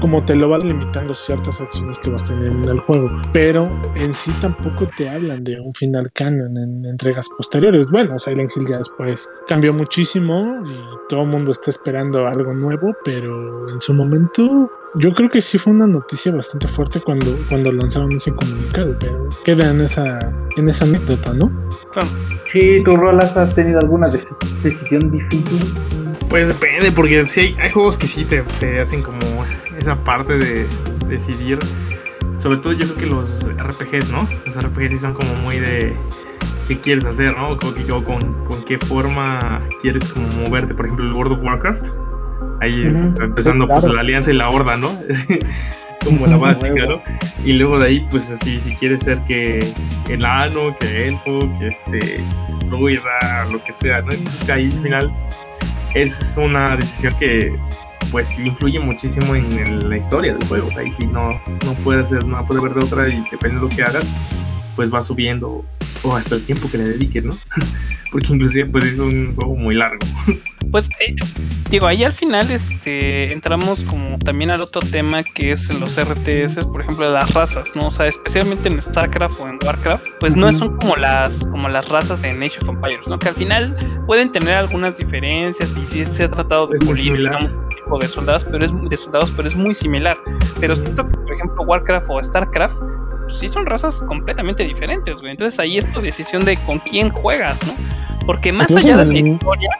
[0.00, 3.10] como te lo van limitando ciertas acciones que vas teniendo en el juego.
[3.32, 7.90] Pero en sí tampoco te hablan de un final canon en entregas posteriores.
[7.90, 12.94] Bueno, Silent Hill ya después cambió muchísimo y todo el mundo está esperando algo nuevo,
[13.04, 17.70] pero en su momento yo creo que sí fue una noticia bastante fuerte cuando, cuando
[17.72, 20.18] lanzaron ese comunicado, pero queda en esa,
[20.56, 21.50] en esa anécdota, ¿no?
[22.50, 24.26] Sí, tú, Rolas, has tenido alguna dec-
[24.62, 25.74] decisión difícil.
[26.28, 29.18] Pues depende, porque sí hay, hay juegos que sí te, te hacen como
[29.78, 30.66] esa parte de
[31.08, 31.58] decidir.
[32.36, 34.28] Sobre todo yo creo que los RPGs, ¿no?
[34.44, 35.94] Los RPGs sí son como muy de
[36.68, 37.56] qué quieres hacer, ¿no?
[37.56, 40.74] Con, o con, con qué forma quieres como moverte.
[40.74, 41.86] Por ejemplo, el World of Warcraft.
[42.60, 43.22] Ahí Ujú.
[43.22, 43.80] empezando Claro.
[43.80, 45.00] pues la alianza y la horda, ¿no?
[45.08, 45.38] Es, es
[46.04, 46.86] como la básica.
[46.86, 47.00] ¿no?
[47.44, 49.72] Y luego de ahí, pues así, si quieres ser que
[50.08, 52.20] enano, que elfo, que este
[52.66, 54.10] druida, lo que sea, ¿no?
[54.12, 55.16] Entonces que ahí al final
[56.02, 57.58] es una decisión que
[58.10, 60.68] pues sí influye muchísimo en, el- la historia del juego.
[60.68, 61.30] O sea, ahí sí no,
[61.64, 64.12] no puede hacer, no puede haber de otra y depende de lo que hagas,
[64.76, 65.64] pues va subiendo
[66.02, 67.34] o hasta el tiempo que le dediques, ¿no?
[68.12, 69.98] Porque inclusive pues es un juego muy largo.
[70.72, 71.14] Pues eh,
[71.70, 76.66] digo, ahí al final este entramos como también al otro tema que es los RTS,
[76.66, 77.86] por ejemplo, las razas, ¿no?
[77.86, 81.88] O sea, especialmente en StarCraft o en Warcraft, pues no son como las como las
[81.88, 83.16] razas en Age of Empires, ¿no?
[83.16, 87.16] Que al final pueden tener algunas diferencias y sí se ha tratado de Es pulir,
[87.16, 90.18] digamos, tipo de soldados, pero es de soldados, pero es muy similar.
[90.60, 92.76] Pero siento que, por ejemplo, Warcraft o Starcraft
[93.28, 95.32] sí son razas completamente diferentes, güey.
[95.32, 97.74] Entonces ahí es tu decisión de con quién juegas, ¿no?
[98.26, 99.70] Porque más allá de la historia,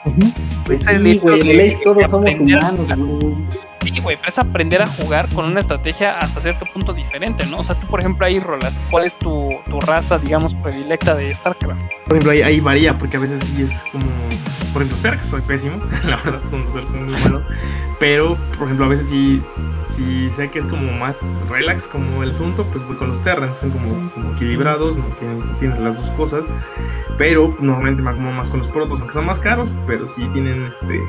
[0.65, 3.37] pues sí, güey, todos somos humanos, güey.
[3.83, 7.59] Sí, güey, pero es aprender a jugar con una estrategia hasta cierto punto diferente, ¿no?
[7.59, 11.35] O sea, tú, por ejemplo, ahí rolas, ¿cuál es tu, tu raza, digamos, predilecta de
[11.35, 11.81] StarCraft?
[12.05, 14.07] Por ejemplo, ahí, ahí varía, porque a veces sí es como.
[14.77, 17.43] Por ejemplo, Zerg, soy pésimo, la verdad, con Zerg soy muy malo.
[17.99, 19.43] Pero, por ejemplo, a veces sí,
[19.79, 21.18] sí sé que es como más
[21.49, 25.83] relax como el asunto, pues voy con los Terrans, son como, equilibrados, no tienen, tienen
[25.83, 26.51] las dos cosas.
[27.16, 30.66] Pero normalmente me acomodo más con los protos, aunque son más caros, pero sí tienen,
[30.66, 31.01] este,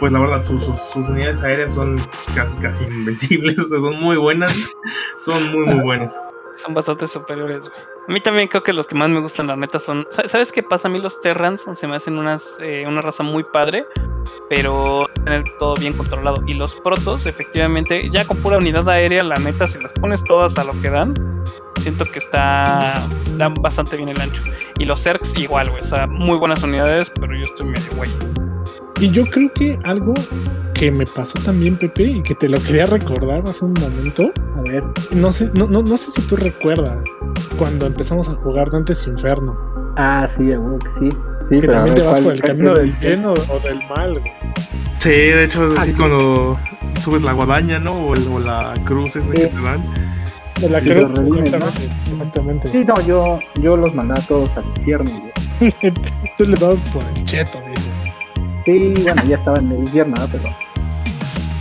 [0.00, 2.00] pues la verdad, sus, sus, sus unidades aéreas son
[2.34, 4.52] casi, casi invencibles, o sea, son muy buenas,
[5.14, 6.20] son muy, muy buenas.
[6.56, 7.80] Son bastante superiores, güey.
[8.08, 10.06] A mí también creo que los que más me gustan, la neta, son.
[10.10, 10.88] ¿Sabes qué pasa?
[10.88, 13.86] A mí los Terrans se me hacen unas, eh, una raza muy padre,
[14.48, 16.42] pero tener todo bien controlado.
[16.46, 20.58] Y los Protos, efectivamente, ya con pura unidad aérea, la neta, si las pones todas
[20.58, 21.14] a lo que dan,
[21.76, 23.02] siento que está.
[23.36, 24.42] dan bastante bien el ancho.
[24.78, 25.82] Y los Zergs, igual, güey.
[25.82, 28.10] O sea, muy buenas unidades, pero yo estoy medio güey.
[29.00, 30.14] Y yo creo que algo
[30.82, 34.32] que me pasó también, Pepe, y que te lo quería recordar hace un momento.
[34.56, 34.82] A ver.
[35.12, 37.06] No sé, no, no, no sé si tú recuerdas
[37.56, 39.56] cuando empezamos a jugar Dantes Inferno.
[39.96, 41.16] Ah, sí, seguro que sí.
[41.48, 43.78] sí que también ver, te vas ¿cuál- por el camino del bien o, o del
[43.96, 44.10] mal.
[44.18, 44.32] güey.
[44.98, 46.58] Sí, de hecho es así Ah, cuando
[46.98, 47.92] subes la guadaña, ¿no?
[47.92, 49.48] O, el- o la cruz esa que Sí.
[49.50, 49.84] te dan.
[50.60, 51.56] De la Sí, cruz, redimes, ¿no?
[51.58, 52.10] exactamente.
[52.10, 52.68] Exactamente.
[52.72, 55.08] Sí, no, yo, yo los mandaba a todos al infierno,
[55.60, 55.72] güey.
[56.36, 57.90] Tú le dabas por el cheto, dice.
[58.64, 60.26] Sí, bueno, ya estaba en el infierno, ¿no?
[60.26, 60.44] pero,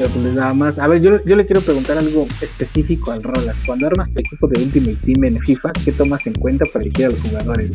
[0.02, 0.80] pero pues les daba más.
[0.80, 3.56] A ver, yo, yo le quiero preguntar algo específico al Rolas.
[3.68, 7.06] Cuando armas tu equipo de Ultimate Team en FIFA, ¿qué tomas en cuenta para elegir
[7.06, 7.72] a los jugadores?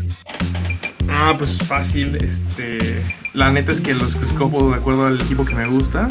[1.08, 3.00] Ah, pues fácil, este...
[3.32, 6.08] La neta es que los escojo de acuerdo al equipo que me gusta.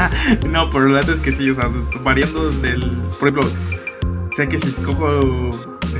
[0.48, 1.70] no, pero la neta es que sí, o sea,
[2.02, 2.80] variando del...
[3.20, 3.50] Por ejemplo,
[4.30, 5.20] sé que si escojo,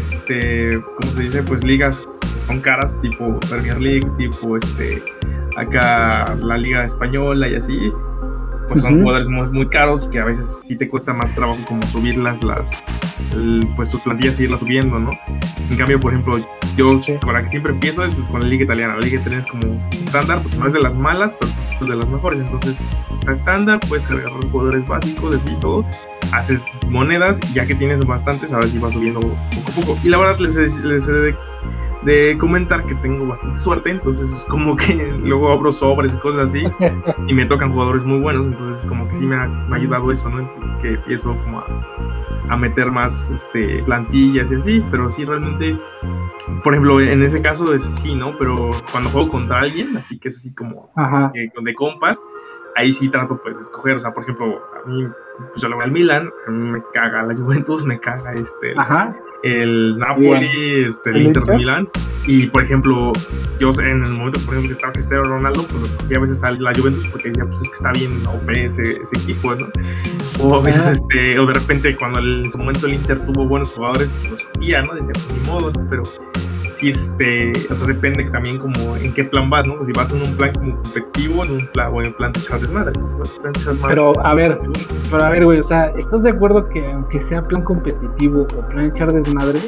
[0.01, 0.81] este...
[0.97, 1.43] ¿Cómo se dice?
[1.43, 2.09] Pues ligas
[2.47, 5.03] son caras, tipo Premier League, tipo, este...
[5.57, 7.93] Acá la Liga Española y así.
[8.69, 9.03] Pues son Ujú.
[9.03, 12.87] jugadores muy, muy caros que a veces sí te cuesta más trabajo como subirlas, las...
[13.33, 15.11] el- pues sus plantillas y irlas subiendo, ¿no?
[15.71, 16.39] En cambio, por ejemplo,
[16.77, 17.15] yo Sí.
[17.23, 18.95] con la que siempre empiezo es con la liga italiana.
[18.95, 21.51] La liga italiana es como estándar, porque no es de las malas, pero
[21.81, 22.41] es de las mejores.
[22.41, 22.77] Entonces,
[23.13, 25.85] está estándar, puedes agarrar jugadores básicos, así todo.
[26.33, 29.37] Haces monedas y ya que tienes bastantes, a ver si vas subiendo poco
[29.69, 29.99] a poco.
[30.05, 31.35] Y la verdad, les, les he
[32.03, 33.91] de, comentar que tengo bastante suerte.
[33.91, 34.95] Entonces, es como que
[35.25, 36.65] luego abro sobres y cosas así.
[37.27, 38.47] y me tocan jugadores muy buenos.
[38.47, 40.41] Entonces, como que sí me ha, me ha ayudado eso, ¿no?
[40.41, 41.67] Entonces, que empiezo como a
[42.49, 45.79] a meter más este, plantillas y así, pero sí realmente,
[46.63, 48.37] por ejemplo, en ese caso es sí, ¿no?
[48.37, 50.91] Pero cuando juego contra alguien, así que es así como
[51.33, 52.21] que de compas,
[52.79, 55.07] ahí sí trato pues de escoger, o sea, por ejemplo, a mí,
[55.51, 58.73] pues yo le voy al Milan, a mí me caga la Juventus, me caga este,
[58.73, 59.15] el, Ajá.
[59.43, 61.57] el Napoli, este, el ¿El Inter de?
[61.57, 61.89] Milán,
[62.27, 63.13] y por ejemplo,
[63.59, 66.51] yo en el momento, por ejemplo, que estaba Cristiano Ronaldo, pues escogí a veces a
[66.53, 69.69] la Juventus porque decía, pues es que está bien OP ese, ese equipo, ¿no?
[70.41, 73.47] O a veces, este, o de repente cuando el- en su momento el Inter tuvo
[73.47, 74.95] buenos jugadores, pues los escogía, ¿no?
[74.95, 75.87] Decía, pues ni modo, ¿no?
[75.89, 76.03] Pero
[76.87, 79.75] es este, o sea, depende también como en qué plan vas, ¿no?
[79.77, 82.41] Pues si vas en un plan como competitivo, en un plan, o en plan de
[82.41, 83.09] echar desmadre, ¿no?
[83.09, 85.65] Si vas en plan de desmadre, Pero, a ver, pues, Pero a ver, güey, o
[85.65, 89.59] sea, ¿estás de acuerdo que aunque sea plan competitivo o plan echar desmadre,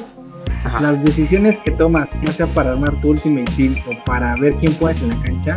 [0.64, 0.80] Ajá.
[0.82, 4.72] las decisiones que tomas, ya sea para armar tu Ultimate Team o para ver quién
[4.74, 5.54] puedes en la cancha,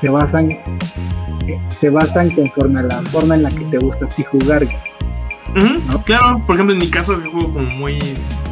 [0.00, 4.08] se basan eh, se basan conforme a la forma en la que te gusta a
[4.08, 4.64] ti jugar.
[4.64, 4.93] güey?
[5.54, 6.02] ¿No?
[6.04, 7.98] Claro, por ejemplo, en mi caso yo juego como muy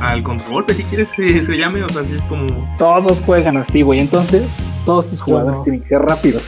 [0.01, 2.47] al contragolpe, si quieres se, se llame, o sea, sí es como...
[2.79, 4.01] Todos juegan así, güey.
[4.01, 4.47] Entonces,
[4.85, 5.65] todos tus jugadores no.
[5.65, 6.43] tienen que ser rápidos.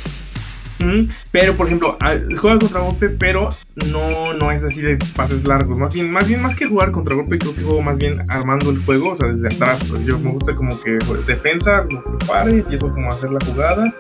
[1.31, 3.49] Pero, por ejemplo, a- juega contragolpe, pero
[3.91, 5.77] no, no es así de pases largos.
[5.79, 8.85] Más bien, más bien, más que jugar contragolpe, creo que juego más bien armando el
[8.85, 9.87] juego, o sea, desde atrás.
[10.05, 13.95] Yo me gusta como que defensa, lo prepare, empiezo como a hacer la jugada.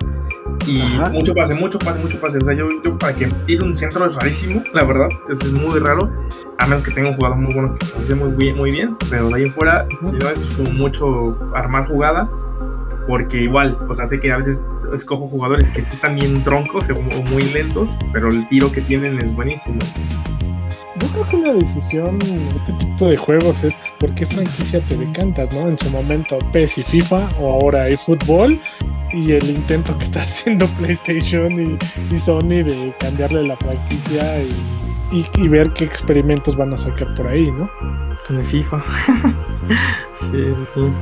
[0.66, 1.10] Y Ajá.
[1.10, 2.38] mucho pase, mucho pase, mucho pase.
[2.38, 5.08] O sea, yo, yo para que tire un centro es rarísimo, la verdad.
[5.28, 6.10] Es, es muy raro.
[6.58, 8.96] A menos que tenga un jugador muy bueno que lo muy bien, muy bien.
[9.10, 12.30] Pero de ahí en fuera, si no es como mucho armar jugada.
[13.06, 14.62] Porque igual, sea, sé que a veces
[14.94, 19.20] escojo jugadores que sí están bien troncos o muy lentos, pero el tiro que tienen
[19.20, 19.78] es buenísimo.
[21.00, 24.96] Yo creo que una decisión en este tipo de juegos es por qué franquicia te
[24.96, 25.68] decantas, ¿no?
[25.68, 28.60] En su momento PES y FIFA o ahora eFootball
[29.12, 34.84] y el intento que está haciendo PlayStation y, y Sony de cambiarle la franquicia y
[35.14, 37.70] y, y ver qué experimentos van a sacar por ahí, ¿no?
[38.26, 38.82] Con el FIFA.
[40.12, 40.92] sí, sí, sí.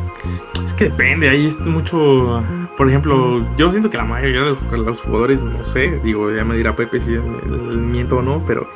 [0.64, 2.42] Es que depende, ahí es mucho.
[2.76, 6.56] Por ejemplo, yo siento que la mayoría de los jugadores, no sé, digo, ya me
[6.56, 8.68] dirá Pepe si el miento o no, pero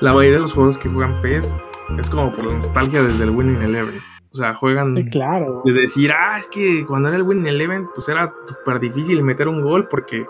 [0.00, 1.56] la mayoría de los jugadores que juegan PES
[1.98, 4.00] es como por la nostalgia desde el Winning Eleven.
[4.30, 5.60] O sea, juegan Sí, claro.
[5.64, 9.46] de decir, ah, es que cuando era el Winning Eleven, pues era súper difícil meter
[9.48, 10.24] un gol porque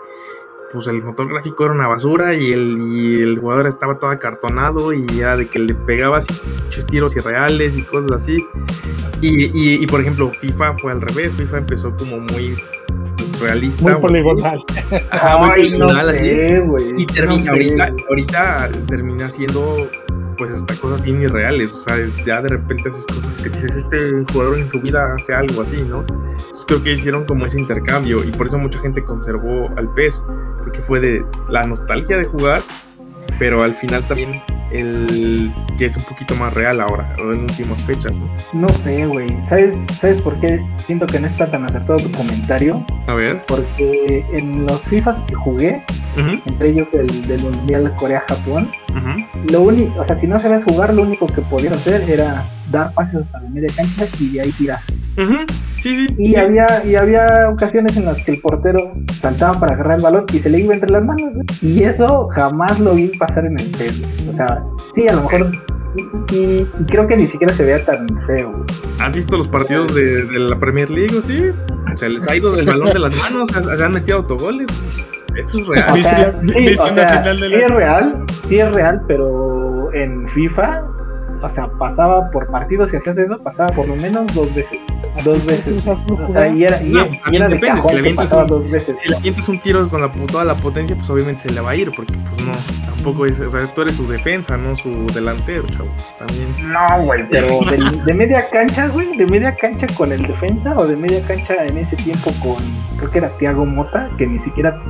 [0.73, 4.91] pues el motor gráfico era una basura y el, y el jugador estaba todo acartonado
[4.91, 6.27] y era de que le pegabas
[6.63, 8.43] muchos tiros irreales y cosas así.
[9.21, 12.57] Y, y, y, por ejemplo, FIFA fue al revés, FIFA empezó como muy
[13.15, 13.83] pues, realista.
[13.83, 14.63] Muy poligonal.
[15.11, 16.25] Ajá, muy Ay, poligonal, no así.
[16.25, 16.61] sé.
[16.97, 19.87] Y termina, No ahorita, ahorita termina siendo
[20.37, 21.95] pues hasta cosas bien irreales, o sea,
[22.25, 25.81] ya de repente haces cosas que dices, este jugador en su vida hace algo así,
[25.83, 25.99] ¿no?
[26.01, 30.25] Entonces creo que hicieron como ese intercambio y por eso mucha gente conservó al PES,
[30.63, 32.61] porque fue de la nostalgia de jugar,
[33.39, 34.41] pero al final también
[34.71, 38.27] el que es un poquito más real ahora, o en últimas fechas, ¿no?
[38.53, 39.27] No sé, güey.
[39.47, 42.83] ¿Sabes, ¿Sabes por qué siento que no está tan acertado tu comentario?
[43.07, 43.41] A ver.
[43.47, 45.83] Porque en los FIFAs que jugué,
[46.45, 48.69] entre ellos el del Mundial Corea-Japón,
[49.51, 52.93] lo único, o sea, si no sabes jugar, lo único que podías hacer era dar
[52.93, 54.79] pases a la media cancha y de ahí tirar.
[55.17, 55.35] Ujú,
[55.81, 56.15] Sí, sí.
[56.17, 56.39] Y sí.
[56.39, 60.39] había, y había ocasiones en las que el portero saltaba para agarrar el balón y
[60.39, 61.33] se le iba entre las manos.
[61.61, 64.07] Y eso jamás lo vi pasar en el PES.
[64.31, 64.63] O sea,
[64.95, 65.51] sí, a lo mejor.
[66.31, 68.65] Y, y creo que ni siquiera se vea tan feo.
[68.99, 71.37] ¿Has visto los partidos de, de la Premier League o sí?
[71.95, 74.69] Se les ha ido del balón de las manos, se han metido autogoles.
[75.35, 75.93] Eso es O real.
[75.93, 78.15] ¿Viste sea, sí, o sea, final de sí es real,
[78.47, 80.81] sí es real, pero en FIFA,
[81.43, 84.79] o sea, pasaba por partidos y hacías eso, pasaba por lo menos dos veces.
[85.23, 85.87] Dos veces.
[85.87, 88.47] O sea, y era, y, No, pues, y era de depende, si le avientas un-
[88.47, 88.95] dos veces.
[88.99, 91.71] Si le avientas un tiro con la, toda la potencia, pues obviamente se le va
[91.71, 92.53] a ir, porque pues no,
[92.95, 96.47] tampoco es, o sea, tú eres su defensa, no su delantero, chavos, también.
[96.71, 100.87] No, güey, pero de, de media cancha, güey, de media cancha con el defensa o
[100.87, 102.55] de media cancha en ese tiempo con,
[102.97, 104.81] creo que era Thiago Mota, que ni siquiera,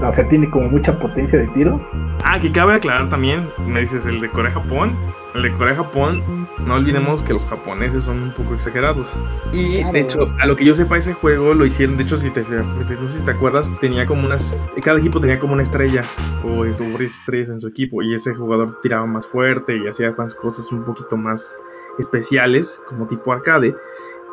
[0.00, 1.80] o sea, tiene como mucha potencia de tiro.
[2.24, 4.96] Ah, que cabe aclarar también, me dices el de Corea-Japón,
[5.34, 9.08] de Corea-Japón, no olvidemos que los japoneses son un poco exagerados.
[9.52, 9.92] Y Claro.
[9.92, 12.42] de hecho, a lo que yo sepa, ese juego lo hicieron, de hecho, si te,
[12.42, 16.02] no sé si te acuerdas, tenía como unas, cada equipo tenía como una estrella
[16.44, 20.70] o estrellas en su equipo y ese jugador tiraba más fuerte y hacía más cosas
[20.72, 21.58] un poquito más
[21.98, 23.74] especiales, como tipo arcade.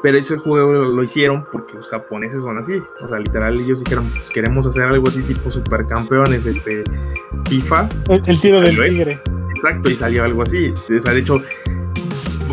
[0.02, 2.74] Pero ese juego lo, lo hicieron porque los japoneses son así.
[3.02, 6.84] O sea, literal, ellos dijeron, pues queremos hacer algo así tipo supercampeones, este,
[7.50, 7.90] FIFA.
[8.10, 9.20] El, el tiro del tigre.
[9.60, 10.74] Exacto, y salió algo así.
[10.74, 11.42] O sea, de hecho,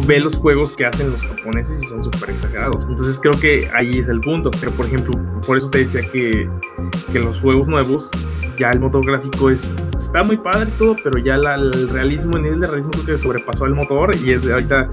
[0.06, 2.84] ve los juegos que hacen los japoneses y son súper exagerados.
[2.88, 4.50] Entonces creo que ahí es el punto.
[4.60, 5.12] Pero por ejemplo,
[5.46, 6.48] por eso te decía que,
[7.12, 8.10] que los juegos nuevos,
[8.58, 12.42] ya el motor gráfico es, está muy padre y todo, pero ya el realismo, el
[12.42, 14.90] nivel de realismo creo que sobrepasó al motor y es ahorita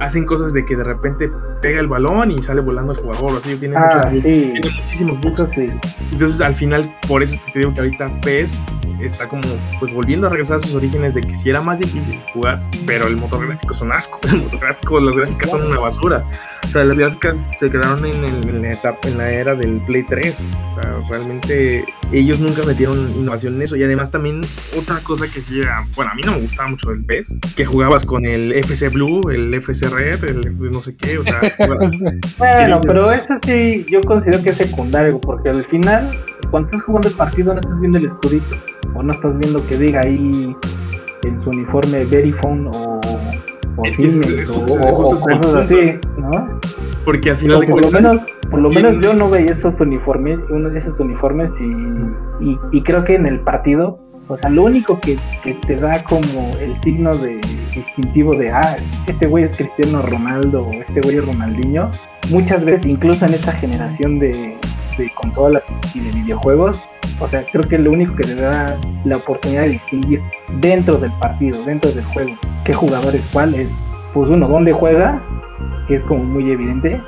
[0.00, 1.30] hacen cosas de que de repente
[1.66, 4.60] pega el balón y sale volando el jugador, así tiene, muchos Ah, bugs, sí, tiene
[4.60, 5.44] muchísimos bugs.
[5.52, 5.68] sí.
[6.12, 8.60] Entonces, al final, por eso te digo que ahorita PES
[9.00, 9.42] está como,
[9.80, 13.08] pues volviendo a regresar a sus orígenes de que sí era más difícil jugar, pero
[13.08, 14.20] el motor gráfico es un asco.
[14.30, 16.24] El motor gráfico, las gráficas son una basura.
[16.64, 19.80] O sea, las gráficas se quedaron en, el- en la etapa, en la era del
[19.86, 20.44] Play 3.
[20.76, 23.76] O sea, realmente ellos nunca metieron innovación en eso.
[23.76, 24.40] Y además, también
[24.78, 27.64] otra cosa que sí era, bueno, a mí no me gustaba mucho del PES, que
[27.66, 31.40] jugabas con el FC Blue, el FC Red, el no sé qué, o sea,
[32.38, 36.10] Bueno, pero eso sí, yo considero que es secundario, porque al final,
[36.50, 38.56] cuando estás jugando el partido, no estás viendo el escudito,
[38.94, 40.54] o no estás viendo que diga ahí
[41.24, 43.00] en su uniforme Verifone o,
[43.76, 45.74] o Es que ese es- Siemens, o, justo- o- justo o es el cosas punto.
[45.82, 46.60] así, ¿no?
[47.04, 48.16] porque al final de por lo menos,
[48.50, 52.82] por lo menos yo no veía esos uniformes, uno de esos uniformes y, y, y
[52.82, 55.16] creo que en el partido, o sea, lo único que,
[55.66, 57.40] te da como el signo de
[57.74, 61.90] distintivo de, ah, este güey es Cristiano Ronaldo o este güey es Ronaldinho,
[62.30, 64.56] muchas veces, incluso en esta generación de,
[65.14, 65.62] consolas
[65.94, 66.88] y de videojuegos,
[67.20, 70.22] o sea, creo que lo único que te da la oportunidad de distinguir
[70.58, 73.68] dentro del partido, dentro del juego, qué jugador es cuál es,
[74.14, 75.22] pues uno, dónde juega,
[75.86, 77.00] que es como muy evidente.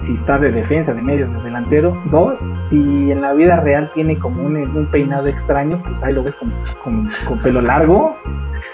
[0.00, 1.96] Si está de defensa, de medio, de delantero.
[2.10, 2.38] Dos,
[2.68, 6.34] si en la vida real tiene como un, un peinado extraño, pues ahí lo ves
[6.36, 6.52] con,
[6.84, 8.14] con- con pelo largo.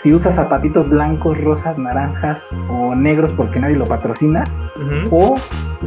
[0.03, 4.45] Si usa zapatitos blancos, rosas, naranjas o negros porque nadie lo patrocina.
[5.11, 5.35] O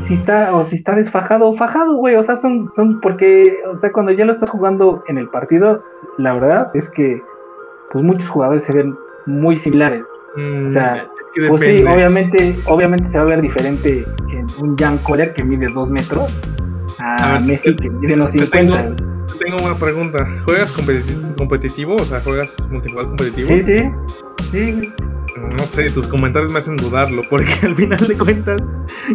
[0.01, 2.15] si está, o si está desfajado o fajado, güey.
[2.15, 5.83] O sea, son, son porque, o sea, cuando ya lo estás jugando en el partido,
[6.17, 7.21] la verdad es que
[7.91, 10.03] pues muchos jugadores se ven muy similares.
[10.35, 14.75] Mm, O sea, que Pues sí, obviamente, obviamente se va a ver diferente en un
[14.78, 16.32] Jan Corea que mide 2 metros
[16.99, 18.84] A Messi que mide unos te 50.
[18.84, 18.95] tengo-
[19.39, 20.25] tengo una pregunta.
[20.45, 21.95] ¿Juegas competitivo, competitivo?
[21.95, 23.49] O sea, ¿juegas multijugador competitivo?
[23.49, 23.78] Sí, sí.
[24.51, 24.93] Sí.
[25.55, 28.61] No sé, tus comentarios me hacen dudarlo, porque al final de cuentas,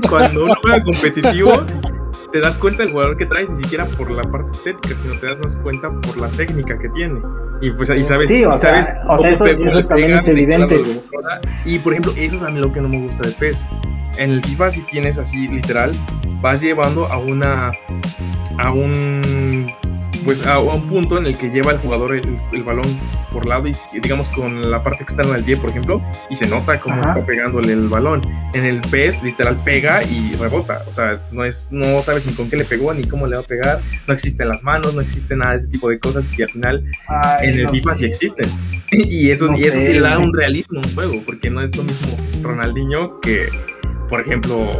[0.09, 1.51] cuando uno juega competitivo,
[2.33, 5.27] te das cuenta del jugador que traes, ni siquiera por la parte estética, sino te
[5.27, 7.21] das más cuenta por la técnica que tiene.
[7.61, 10.11] Y pues ahí sabes, Sí, o y sea, sabes o sea, eso- pe- eso también
[10.11, 10.83] es pegan, evidente.
[11.65, 13.67] Y por ejemplo, eso es a mí lo que no me gusta de PES.
[14.19, 15.93] En el FIFA si tienes así literal,
[16.41, 17.71] vas llevando a una
[18.59, 19.73] a un
[20.25, 22.87] pues a, un punto en el que lleva el jugador el, el balón
[23.33, 26.79] por lado y digamos con la parte externa del pie, por ejemplo, y se nota
[26.81, 27.13] cómo Ajá.
[27.13, 28.23] está pegándole el balón.
[28.53, 32.51] En el PES literal pega y rebota, o sea, no es no sabes ni con
[32.51, 35.35] qué le pegó ni cómo le va a pegar, no existen las manos, no existe
[35.37, 38.05] nada de ese tipo de cosas que al final Ay, en el no FIFA sí
[38.05, 38.51] existen.
[38.91, 41.63] Y eso, No y eso sí le da un realismo a un juego, porque no
[41.63, 43.49] es lo mismo Ronaldinho que,
[44.09, 44.71] por ejemplo,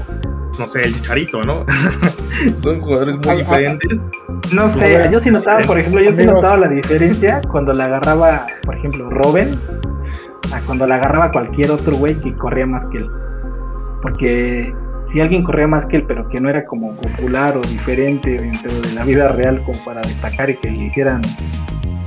[0.59, 1.65] no sé, el Chicharito, ¿no?
[2.57, 4.07] Son jugadores muy Ah, ah, diferentes.
[4.53, 8.47] No sé, yo sí notaba, por ejemplo, yo sí notaba la diferencia cuando la agarraba,
[8.65, 9.51] por ejemplo, Robin,
[10.53, 13.09] a cuando la agarraba cualquier otro güey que corría más que él.
[14.03, 14.75] Porque
[15.13, 18.73] si alguien corría más que él, pero que no era como popular o diferente dentro
[18.81, 21.23] de la vida real como para destacar y que le hicieran,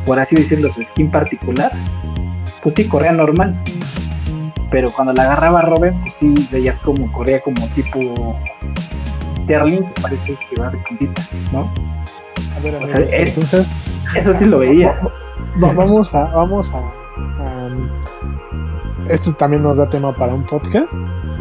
[0.05, 1.71] por así decirlo, su skin particular,
[2.61, 3.59] pues sí, corría normal.
[4.75, 8.37] Pero cuando la agarraba Robin, pues sí, veías como corría como tipo
[9.43, 11.21] Sterling, que parece que va de puntita,
[11.53, 11.71] ¿no?
[12.57, 13.67] A ver, O sea, amigos, es- entonces
[14.17, 14.99] Eso sí lo veía.
[15.63, 17.69] va- vamos a, vamos a, a-
[19.07, 20.93] esto también nos da tema para un podcast.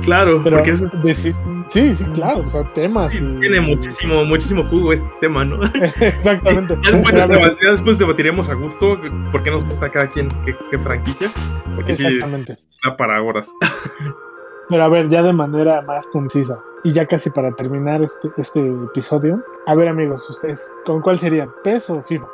[0.03, 0.93] Claro, Pero porque eso es-
[1.35, 1.41] deci-
[1.75, 5.63] sí, sí, claro, o sea, temas y tiene muchísimo, muchísimo jugo este tema, ¿no?
[6.01, 6.79] Exactamente.
[6.83, 8.99] Ya después, debat- ya debatiremos a gusto
[9.31, 11.31] por qué nos gusta cada quien qué, qué franquicia,
[11.75, 12.59] porque sí Exactamente.
[12.77, 13.53] está para horas.
[14.69, 16.59] Pero a ver, ya de manera más concisa.
[16.85, 19.43] Y ya casi para terminar este, este episodio.
[19.67, 21.51] A ver, amigos, ustedes, ¿con cuál serían?
[21.63, 22.27] ¿PES o FIFA?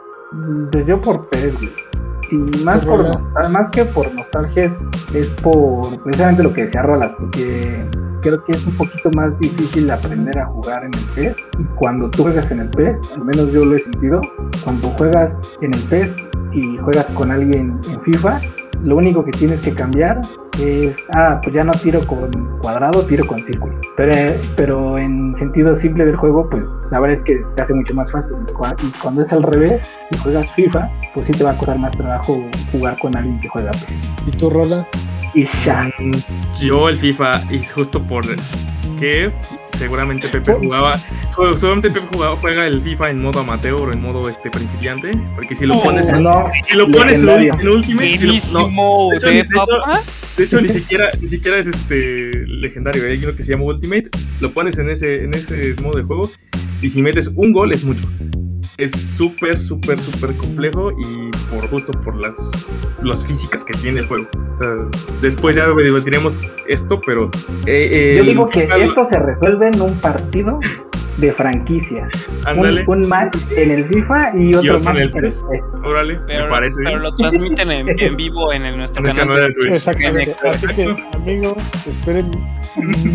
[0.70, 1.72] Pues yo por PES, güey.
[2.30, 3.28] Y más, ¿Qué por, rolas?
[3.30, 7.84] nostal- más que por nostalgia es, es por precisamente lo que decía Rolas, porque
[8.20, 11.36] creo que es un poquito más difícil aprender a jugar en el PES.
[11.58, 14.20] Y cuando tú juegas en el PES, al menos yo lo he sentido,
[14.64, 16.10] cuando juegas en el PES
[16.52, 18.40] y juegas con alguien en FIFA,
[18.82, 20.20] lo único que tienes que cambiar
[20.62, 23.74] es, ah, pues ya no tiro con cuadrado, tiro con círculo.
[23.96, 24.12] Pero,
[24.56, 28.10] pero en sentido simple del juego, pues la verdad es que se hace mucho más
[28.10, 28.36] fácil.
[28.82, 31.92] Y cuando es al revés, si juegas FIFA, pues sí te va a costar más
[31.96, 33.86] trabajo jugar con alguien que juega PES.
[34.26, 34.86] ¿Y tú, Rola?
[35.34, 35.88] Y ya.
[36.60, 38.24] Yo el FIFA, y justo por
[38.98, 39.32] que
[39.80, 40.96] seguramente Pepe jugaba,
[41.34, 45.10] ju- seguramente Pepe jugaba, juega el FIFA en modo amateur o en modo este principiante,
[45.34, 47.54] porque si lo Oh, pones en, no, si lo pones en, legendario.
[47.60, 50.02] en Ultimate, si lo- no, Buenísimo de hecho, de de hecho, papá.
[50.36, 54.10] de hecho ni siquiera ni siquiera es este legendario, hay uno que se llama Ultimate,
[54.40, 56.30] lo pones en ese en ese modo de juego
[56.82, 58.04] y si metes un gol es mucho.
[58.78, 64.06] Es súper, súper, súper complejo y por justo por las, las físicas que tiene el
[64.06, 64.26] juego.
[64.54, 64.68] O sea,
[65.20, 67.30] después ya debatiremos esto, pero...
[67.66, 70.58] eh, Yo digo que esto se resuelve en un partido
[71.18, 72.28] de franquicias.
[72.46, 75.22] Ándale, Un, un match en el FIFA y otro, otro en match el en el
[75.22, 75.44] PES.
[75.84, 77.02] Órale, Pero, me parece pero bien.
[77.02, 79.28] lo transmiten en, en vivo en el, nuestro En canal.
[79.28, 79.74] canal de de- Twitch.
[79.74, 80.34] Exactamente.
[80.48, 81.56] Así que, amigos,
[81.86, 82.30] esperen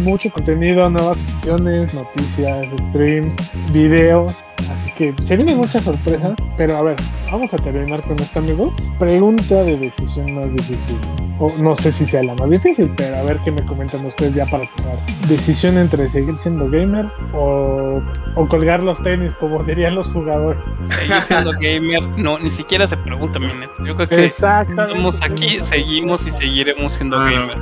[0.04, 3.36] mucho contenido, nuevas secciones, noticias, streams,
[3.72, 4.44] videos.
[4.72, 6.38] Así que se vienen muchas sorpresas.
[6.58, 6.96] Pero a ver,
[7.32, 8.74] vamos a terminar con esto, amigos.
[9.00, 10.96] Pregunta de decisión más difícil.
[11.38, 14.34] O no sé si sea la más difícil, pero a ver qué me comentan ustedes
[14.34, 14.98] ya para cerrar.
[15.28, 17.85] Decisión entre seguir siendo gamer o,
[18.36, 20.60] o colgar los tenis, como dirían los jugadores.
[21.02, 23.74] Eh, Yo siendo gamer, no, ni siquiera se pregunta, mi neta.
[23.86, 27.58] Yo creo que estamos aquí, seguimos y seguiremos siendo Ah, gamer.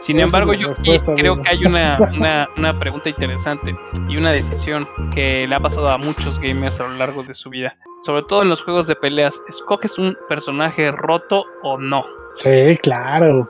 [0.00, 0.72] Sin embargo, yo
[1.16, 3.74] creo que hay una, una, una pregunta interesante
[4.08, 7.48] y una decisión que le ha pasado a muchos gamers a lo largo de su
[7.50, 7.76] vida.
[8.00, 12.04] Sobre todo en los juegos de peleas, ¿escoges un personaje roto o no?
[12.34, 13.48] Sí, claro.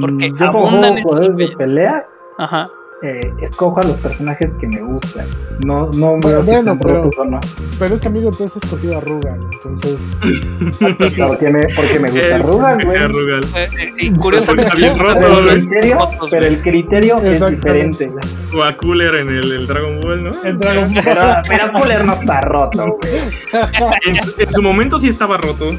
[0.00, 2.04] Porque Mm, abundan estos juegos de peleas,
[2.38, 2.68] Ajá.
[3.02, 5.26] Eh, escojo a los personajes que me gustan.
[5.64, 7.40] No, no si bueno, pero- rotos o no.
[7.78, 10.18] Pero es que, amigo, tú has escogido a Rugal, entonces.
[10.78, 12.96] Porque me, porque me gusta El- Rugal, güey.
[12.96, 14.10] Eh, eh, y
[14.76, 15.98] bien roto, Pero el criterio,
[16.30, 18.06] pero el criterio es diferente.
[18.06, 18.24] güey.
[18.56, 20.30] O a Cooler en el, el Dragon Ball, ¿no?
[20.44, 21.04] En Dragon Ball.
[21.04, 23.12] Pero, pero Cooler no está roto, güey.
[24.06, 25.70] En su, en su momento sí estaba roto.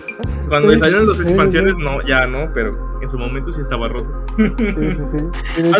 [0.49, 1.84] Cuando Sí, salieron las sí, expansiones, sí.
[1.84, 4.26] no, ya no, pero en su momento sí estaba roto.
[4.38, 5.18] Sí, sí, sí.
[5.74, 5.78] Ah.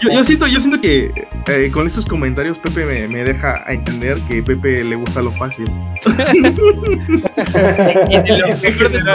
[0.00, 1.12] Yo, yo siento, yo siento que
[1.46, 5.32] eh, con esos comentarios Pepe me, me deja a entender que Pepe le gusta lo
[5.32, 5.66] fácil.
[6.04, 6.52] Lo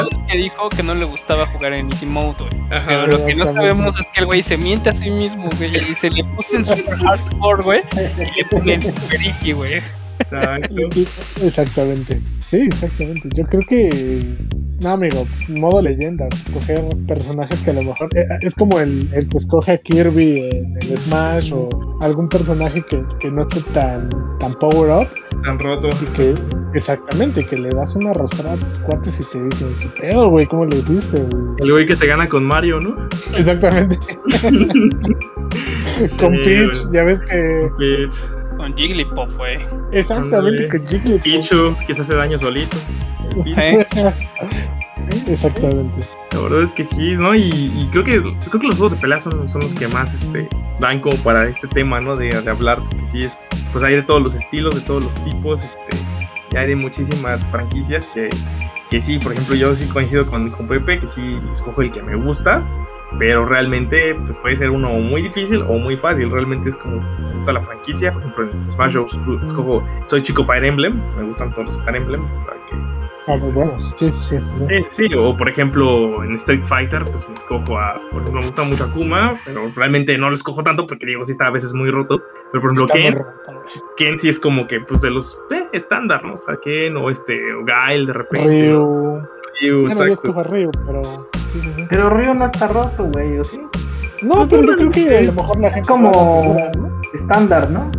[0.28, 2.82] que dijo que no le gustaba jugar en Easy Mode, güey.
[2.86, 5.76] Pero lo que no sabemos es que el güey se miente a sí mismo, güey.
[5.76, 7.82] Y se le puse en super hardcore, güey.
[7.93, 9.82] Y le pone en super easy, güey.
[10.20, 10.76] Exacto.
[11.43, 12.22] Exactamente.
[12.39, 13.28] Sí, exactamente.
[13.34, 14.24] Yo creo que.
[14.82, 16.28] No, amigo, modo leyenda.
[16.28, 18.09] Escoger personajes que a lo mejor.
[18.16, 21.70] eh, Es como el, el que escoge a Kirby en el Smash o
[22.01, 24.09] algún personaje que, que no esté tan,
[24.39, 25.07] tan power up.
[25.43, 25.89] Tan roto.
[26.01, 26.34] Y que.
[26.74, 30.45] Exactamente, que le das una arrastrada a tus cuates y te dicen, ¿qué pedo, güey?
[30.45, 31.43] ¿Cómo le hiciste, güey?
[31.59, 32.95] El güey que te gana con Mario, ¿no?
[33.38, 33.95] Exactamente.
[36.20, 37.70] Con Peach, ya ves que.
[37.78, 38.16] Peach.
[38.66, 39.59] Con Jigglypuff, güey.
[39.91, 41.24] Exactamente, con Jigglypuff.
[41.24, 42.76] Pichu, que se hace daño solito.
[43.45, 43.86] ¿Eh?
[45.28, 45.99] Exactamente.
[46.32, 47.36] La verdad es que sí, ¿no?
[47.36, 50.16] Y, y creo que creo que los juegos de pelea son, son los que más
[50.16, 50.49] este,
[50.80, 52.16] dan como para este tema, ¿no?
[52.16, 55.13] De, de hablar, porque sí es, pues hay de todos los estilos, de todos los
[55.24, 55.97] tipos, este,
[56.51, 58.32] y hay de muchísimas franquicias que,
[58.89, 62.01] que sí, por ejemplo, yo sí coincido con, con Pepe, que sí escojo el que
[62.01, 62.68] me gusta,
[63.20, 67.34] pero realmente pues puede ser uno muy difícil o muy fácil, realmente es como me
[67.36, 69.20] gusta la franquicia, por ejemplo en Smash Bros.
[69.45, 72.76] escojo, soy chico Fire Emblem, me gustan todos los Fire Emblem, o sea que...
[73.18, 74.41] sí, Ah, pues sí, bueno, sí, sí, sí.
[74.41, 74.66] sí.
[74.68, 78.45] Sí, sí, o por ejemplo en Street Fighter, pues me escojo a, por ejemplo, me
[78.47, 81.74] gusta mucho Akuma, pero realmente no lo escojo tanto porque digo, sí está a veces
[81.74, 82.22] muy roto.
[82.51, 83.16] Pero por ejemplo, Ken.
[83.97, 86.36] Ken sí es como que, pues de los eh, estándar, ¿no?
[86.36, 88.47] O sea, Ken o este, o Gail de repente.
[88.47, 89.22] Ryu.
[89.61, 90.39] Ryu, Bueno, yo exacto.
[90.39, 91.01] a Ryu, pero.
[91.55, 91.85] Sí, sí, sí.
[91.89, 93.59] Pero Río no está roto, güey, ¿o sí?
[94.21, 95.87] No, Pues pero yo creo que a es lo mejor la gente.
[95.87, 96.57] como-.
[97.13, 97.89] Estándar, ¿no?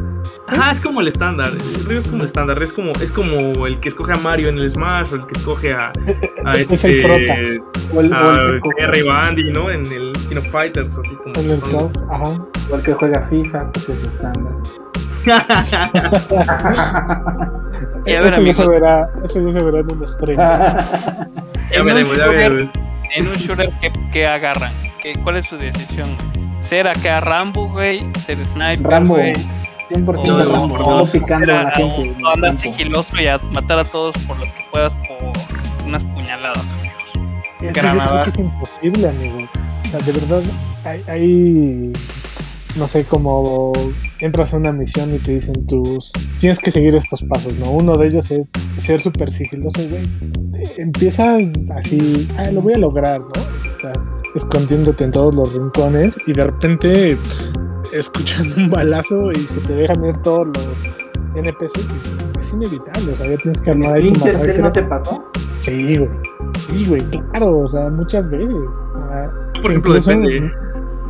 [0.49, 1.51] Ajá, es como el estándar.
[1.89, 2.63] Ryu es como el estándar.
[2.63, 5.35] Es como, es como el que escoge a Mario en el Smash o el que
[5.35, 5.91] escoge a,
[6.45, 6.99] a Es este.
[6.99, 7.35] el prota.
[7.95, 9.71] O el, o A el que Terry juega, Bandy, ¿no?
[9.71, 11.35] En el King of Fighters, así como.
[11.37, 12.25] El son- ajá.
[12.71, 14.53] o el que juega FIFA, pues es estándar.
[18.07, 20.39] Y a ver, Eso ya se verá, eso ya se verá en un stream.
[20.39, 22.71] ya veremos, ya veremos.
[23.17, 24.73] En un shooter, ¿qué, qué agarran?
[25.03, 26.09] ¿Qué, ¿Cuál es su decisión?
[26.61, 28.05] ¿Ser acá Rambo, güey?
[28.21, 29.33] ¿Ser sniper, Rambo, güey?
[29.91, 31.11] 100% No, Rambo, por todo dos.
[31.11, 32.15] picando a la gente.
[32.23, 35.33] o, o andar sigiloso y a matar a todos por lo que puedas por
[35.87, 36.93] unas puñaladas, amigos.
[37.63, 39.39] Es que que es imposible, amigo.
[39.87, 40.43] O sea, de verdad,
[40.85, 41.93] hay, hay-
[42.77, 43.73] no sé, como
[44.21, 47.71] entras a una misión y te dicen tus, tienes que seguir estos pasos, ¿no?
[47.71, 50.03] Uno de ellos es ser súper sigiloso, güey.
[50.79, 53.69] Empiezas así, ah, lo voy a lograr, ¿no?
[53.69, 57.17] Estás escondiéndote en todos los rincones y de repente
[57.93, 60.67] escuchan un balazo y se te dejan ir todos los
[61.37, 64.59] NPCs y pues, es inevitable, o sea, ya tienes que ¿En armar ahí tu masacre.
[64.59, 65.31] no te pasó?
[65.61, 66.09] Sí, güey.
[66.59, 68.55] Sí, güey, claro, o sea, muchas veces.
[69.63, 70.51] Por ejemplo, incluso- depende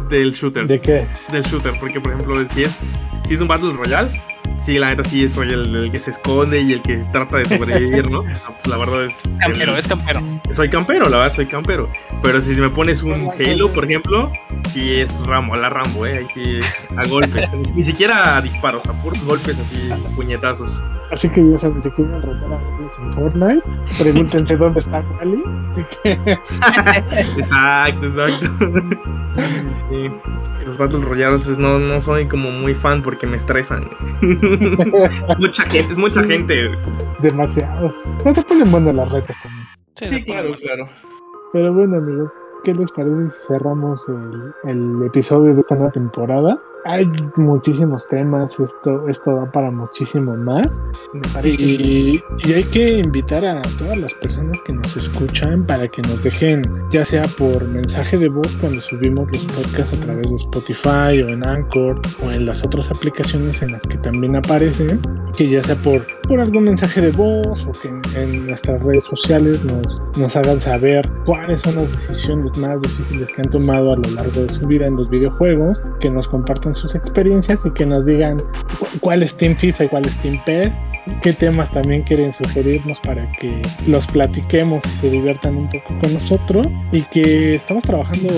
[0.08, 0.66] del shooter.
[0.66, 1.06] ¿De qué?
[1.32, 2.78] Del shooter, porque por ejemplo, si es,
[3.26, 4.20] si es un Battle Royale,
[4.58, 7.44] sí, la neta sí soy el, el que se esconde y el que trata de
[7.46, 8.22] sobrevivir, ¿no?
[8.26, 9.22] Pues, la verdad es.
[9.38, 10.20] Campero, el- es campero.
[10.50, 11.88] Soy campero, la verdad, soy campero.
[12.22, 14.30] Pero si me pones un Halo, por ejemplo,
[14.68, 16.18] sí es Rambo, la Rambo, ¿eh?
[16.18, 16.58] Ahí sí,
[16.96, 17.52] a golpes.
[17.52, 20.82] ni, ni siquiera a disparos, a puros golpes así, puñetazos.
[21.10, 22.58] Así que ya saben, si quieren retar a
[23.04, 23.62] en Fortnite,
[23.98, 25.42] pregúntense dónde está Wally.
[25.68, 26.38] Así que
[27.36, 28.46] Exacto, exacto.
[29.28, 30.16] Sí, sí, sí.
[30.64, 33.88] Los Battle Royales no, no soy como muy fan porque me estresan.
[35.38, 36.30] Mucha gente, es mucha Sí.
[36.30, 36.54] gente.
[37.20, 38.10] demasiados.
[38.24, 39.66] No se ponen buenas las retas también.
[40.02, 40.88] Sí, claro, claro.
[41.52, 46.58] Pero bueno, amigos, ¿qué les parece si cerramos el, el episodio de esta nueva temporada?
[46.88, 50.84] Hay muchísimos temas, esto, esto da para muchísimo más.
[51.12, 51.60] Me parece.
[51.60, 56.22] Y, y hay que invitar a todas las personas que nos escuchan para que nos
[56.22, 61.22] dejen, ya sea por mensaje de voz cuando subimos los podcasts a través de Spotify
[61.22, 65.00] o en Anchor o en las otras aplicaciones en las que también aparecen,
[65.36, 69.02] que ya sea por, por algún mensaje de voz o que en, en nuestras redes
[69.02, 73.96] sociales nos, nos hagan saber cuáles son las decisiones más difíciles que han tomado a
[73.96, 77.86] lo largo de su vida en los videojuegos, que nos compartan sus experiencias y que
[77.86, 78.38] nos digan
[78.78, 80.84] cu- cuál es Team FIFA y cuál es Team PES,
[81.22, 86.12] qué temas también quieren sugerirnos para que los platiquemos y se diviertan un poco con
[86.12, 86.66] nosotros.
[86.92, 88.32] Y que estamos trabajando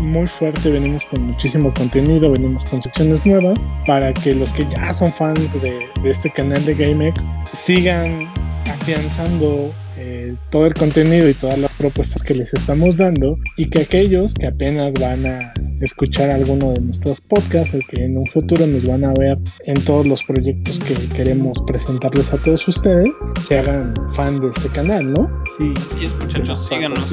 [0.00, 4.92] muy fuerte, venimos con muchísimo contenido, venimos con secciones nuevas para que los que ya
[4.92, 8.28] son fans de, de este canal de GameX sigan
[8.70, 9.72] afianzando
[10.10, 14.32] eh, todo el contenido y todas las propuestas que les estamos dando y que aquellos
[14.32, 18.86] que apenas van a escuchar alguno de nuestros podcasts o que en un futuro nos
[18.86, 23.10] van a ver en todos los proyectos que queremos presentarles a todos ustedes
[23.46, 25.42] se hagan fan de este canal, ¿no?
[25.58, 25.72] Sí,
[26.02, 27.10] es, muchachos, síganos.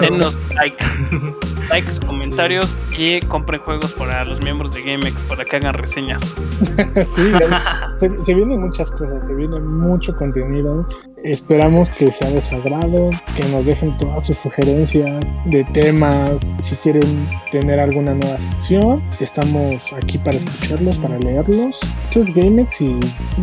[0.00, 0.76] Denos like.
[1.68, 6.34] likes, comentarios y compren juegos para los miembros de GameX para que hagan reseñas.
[7.04, 7.32] sí,
[8.00, 10.86] se, se vienen muchas cosas, se viene mucho contenido.
[11.24, 16.46] Esperamos que sea de su agrado, que nos dejen todas sus sugerencias de temas.
[16.58, 21.80] Si quieren tener alguna nueva sección, estamos aquí para escucharlos, para leerlos.
[22.02, 23.00] Esto es GameX y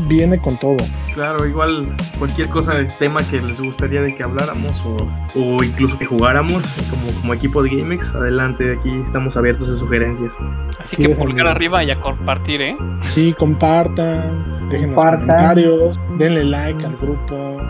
[0.07, 0.77] viene con todo.
[1.15, 4.97] Claro, igual cualquier cosa, tema que les gustaría de que habláramos o,
[5.39, 10.37] o incluso que jugáramos como, como equipo de GameX, adelante, aquí estamos abiertos a sugerencias.
[10.79, 12.77] Así sí, que pulgar arriba y a compartir, ¿eh?
[13.01, 15.27] Sí, compartan, déjenos compartan.
[15.27, 17.61] comentarios, denle like al grupo,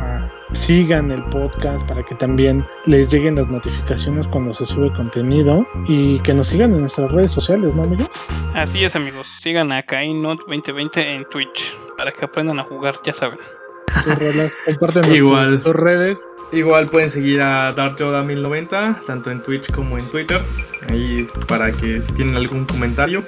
[0.52, 6.20] sigan el podcast para que también les lleguen las notificaciones cuando se sube contenido y
[6.20, 8.10] que nos sigan en nuestras redes sociales, ¿no, amigos?
[8.54, 9.28] Así es, amigos.
[9.28, 13.40] Sigan a Kainot 2020 en Twitch para que aprendan a jugar, ya saben.
[14.66, 15.60] comparten Igual.
[15.60, 16.30] tus redes.
[16.52, 20.42] Igual pueden seguir a DartYoda1090, tanto en Twitch como en Twitter.
[20.90, 23.24] Ahí para que si tienen algún comentario,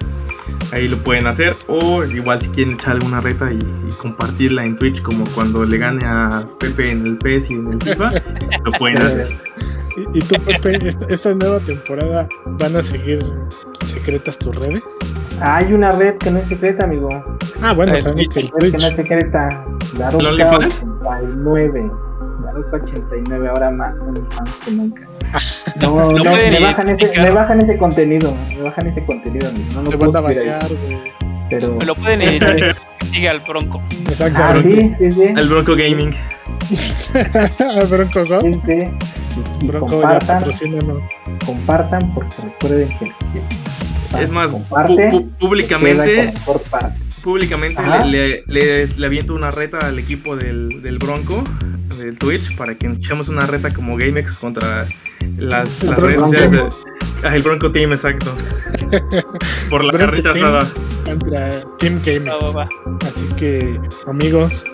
[0.73, 1.55] ahí lo pueden hacer.
[1.67, 5.77] O igual si quieren echar alguna reta y, y, compartirla en Twitch, como cuando le
[5.77, 8.11] gane a Pepe en el PES y en el FIFA,
[8.65, 9.29] lo pueden hacer.
[9.95, 13.19] ¿Y, y tú, Pepe, esta, esta, nueva temporada van a seguir
[13.85, 14.99] secretas tus redes?
[15.39, 17.09] Hay una red que no es secreta, amigo.
[17.61, 18.71] Ah, bueno, sabemos que el Twitch.
[18.71, 19.65] que no es secreta.
[19.97, 21.91] Daroca 89.
[22.53, 25.07] Daroca 89, ahora más OnlyFans que nunca.
[25.81, 29.49] No, no, me bajan, ese, me bajan ese contenido, me bajan ese contenido.
[29.73, 30.99] No, a bañar, güey.
[31.49, 31.75] Pero...
[31.75, 32.75] Me lo pueden editar.
[33.11, 33.81] Sigue al Bronco.
[34.07, 34.39] Exacto.
[34.41, 34.69] Ah, Bronco.
[34.69, 35.23] sí, sí, sí.
[35.35, 36.13] El Bronco Gaming.
[37.59, 38.41] ¿Al Bronco Go?
[38.41, 39.65] Sí, sí.
[39.65, 41.03] Bronco ya patrocínanos.
[41.45, 43.11] Compartan porque recuerden que
[44.21, 46.33] es más, comparte, pu públicamente,
[46.69, 46.99] parte.
[47.23, 51.43] Públicamente le, le, le, aviento una reta al equipo del, del Bronco,
[51.97, 54.87] del Twitch, para que echemos una reta como GameX contra
[55.37, 56.51] las, las redes sociales.
[56.51, 56.69] De,
[57.23, 58.35] ah, el Bronco Team, exacto.
[59.69, 60.67] Por la carrita asada.
[61.05, 62.55] Contra Team GameX.
[63.07, 64.65] Así que, amigos,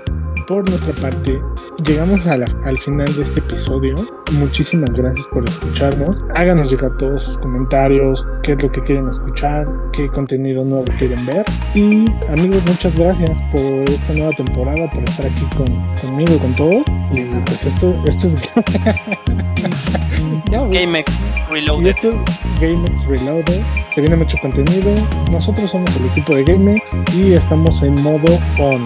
[0.50, 1.40] por nuestra parte,
[1.86, 3.94] llegamos la, al final de este episodio.
[4.32, 6.18] Muchísimas gracias por escucharnos.
[6.34, 11.24] Háganos llegar todos sus comentarios, qué es lo que quieren escuchar, qué contenido nuevo quieren
[11.28, 11.46] ver.
[11.76, 15.68] Y amigos, muchas gracias por esta nueva temporada, por estar aquí con,
[16.02, 16.84] conmigo con todos.
[17.14, 18.36] Y pues esto, esto es...
[20.52, 21.14] no, GameX
[21.52, 21.86] Reloaded.
[21.86, 23.62] Y esto es GameX Reloaded.
[23.94, 24.96] Se viene mucho contenido.
[25.32, 28.84] Nosotros somos el equipo de GameX y estamos en modo on.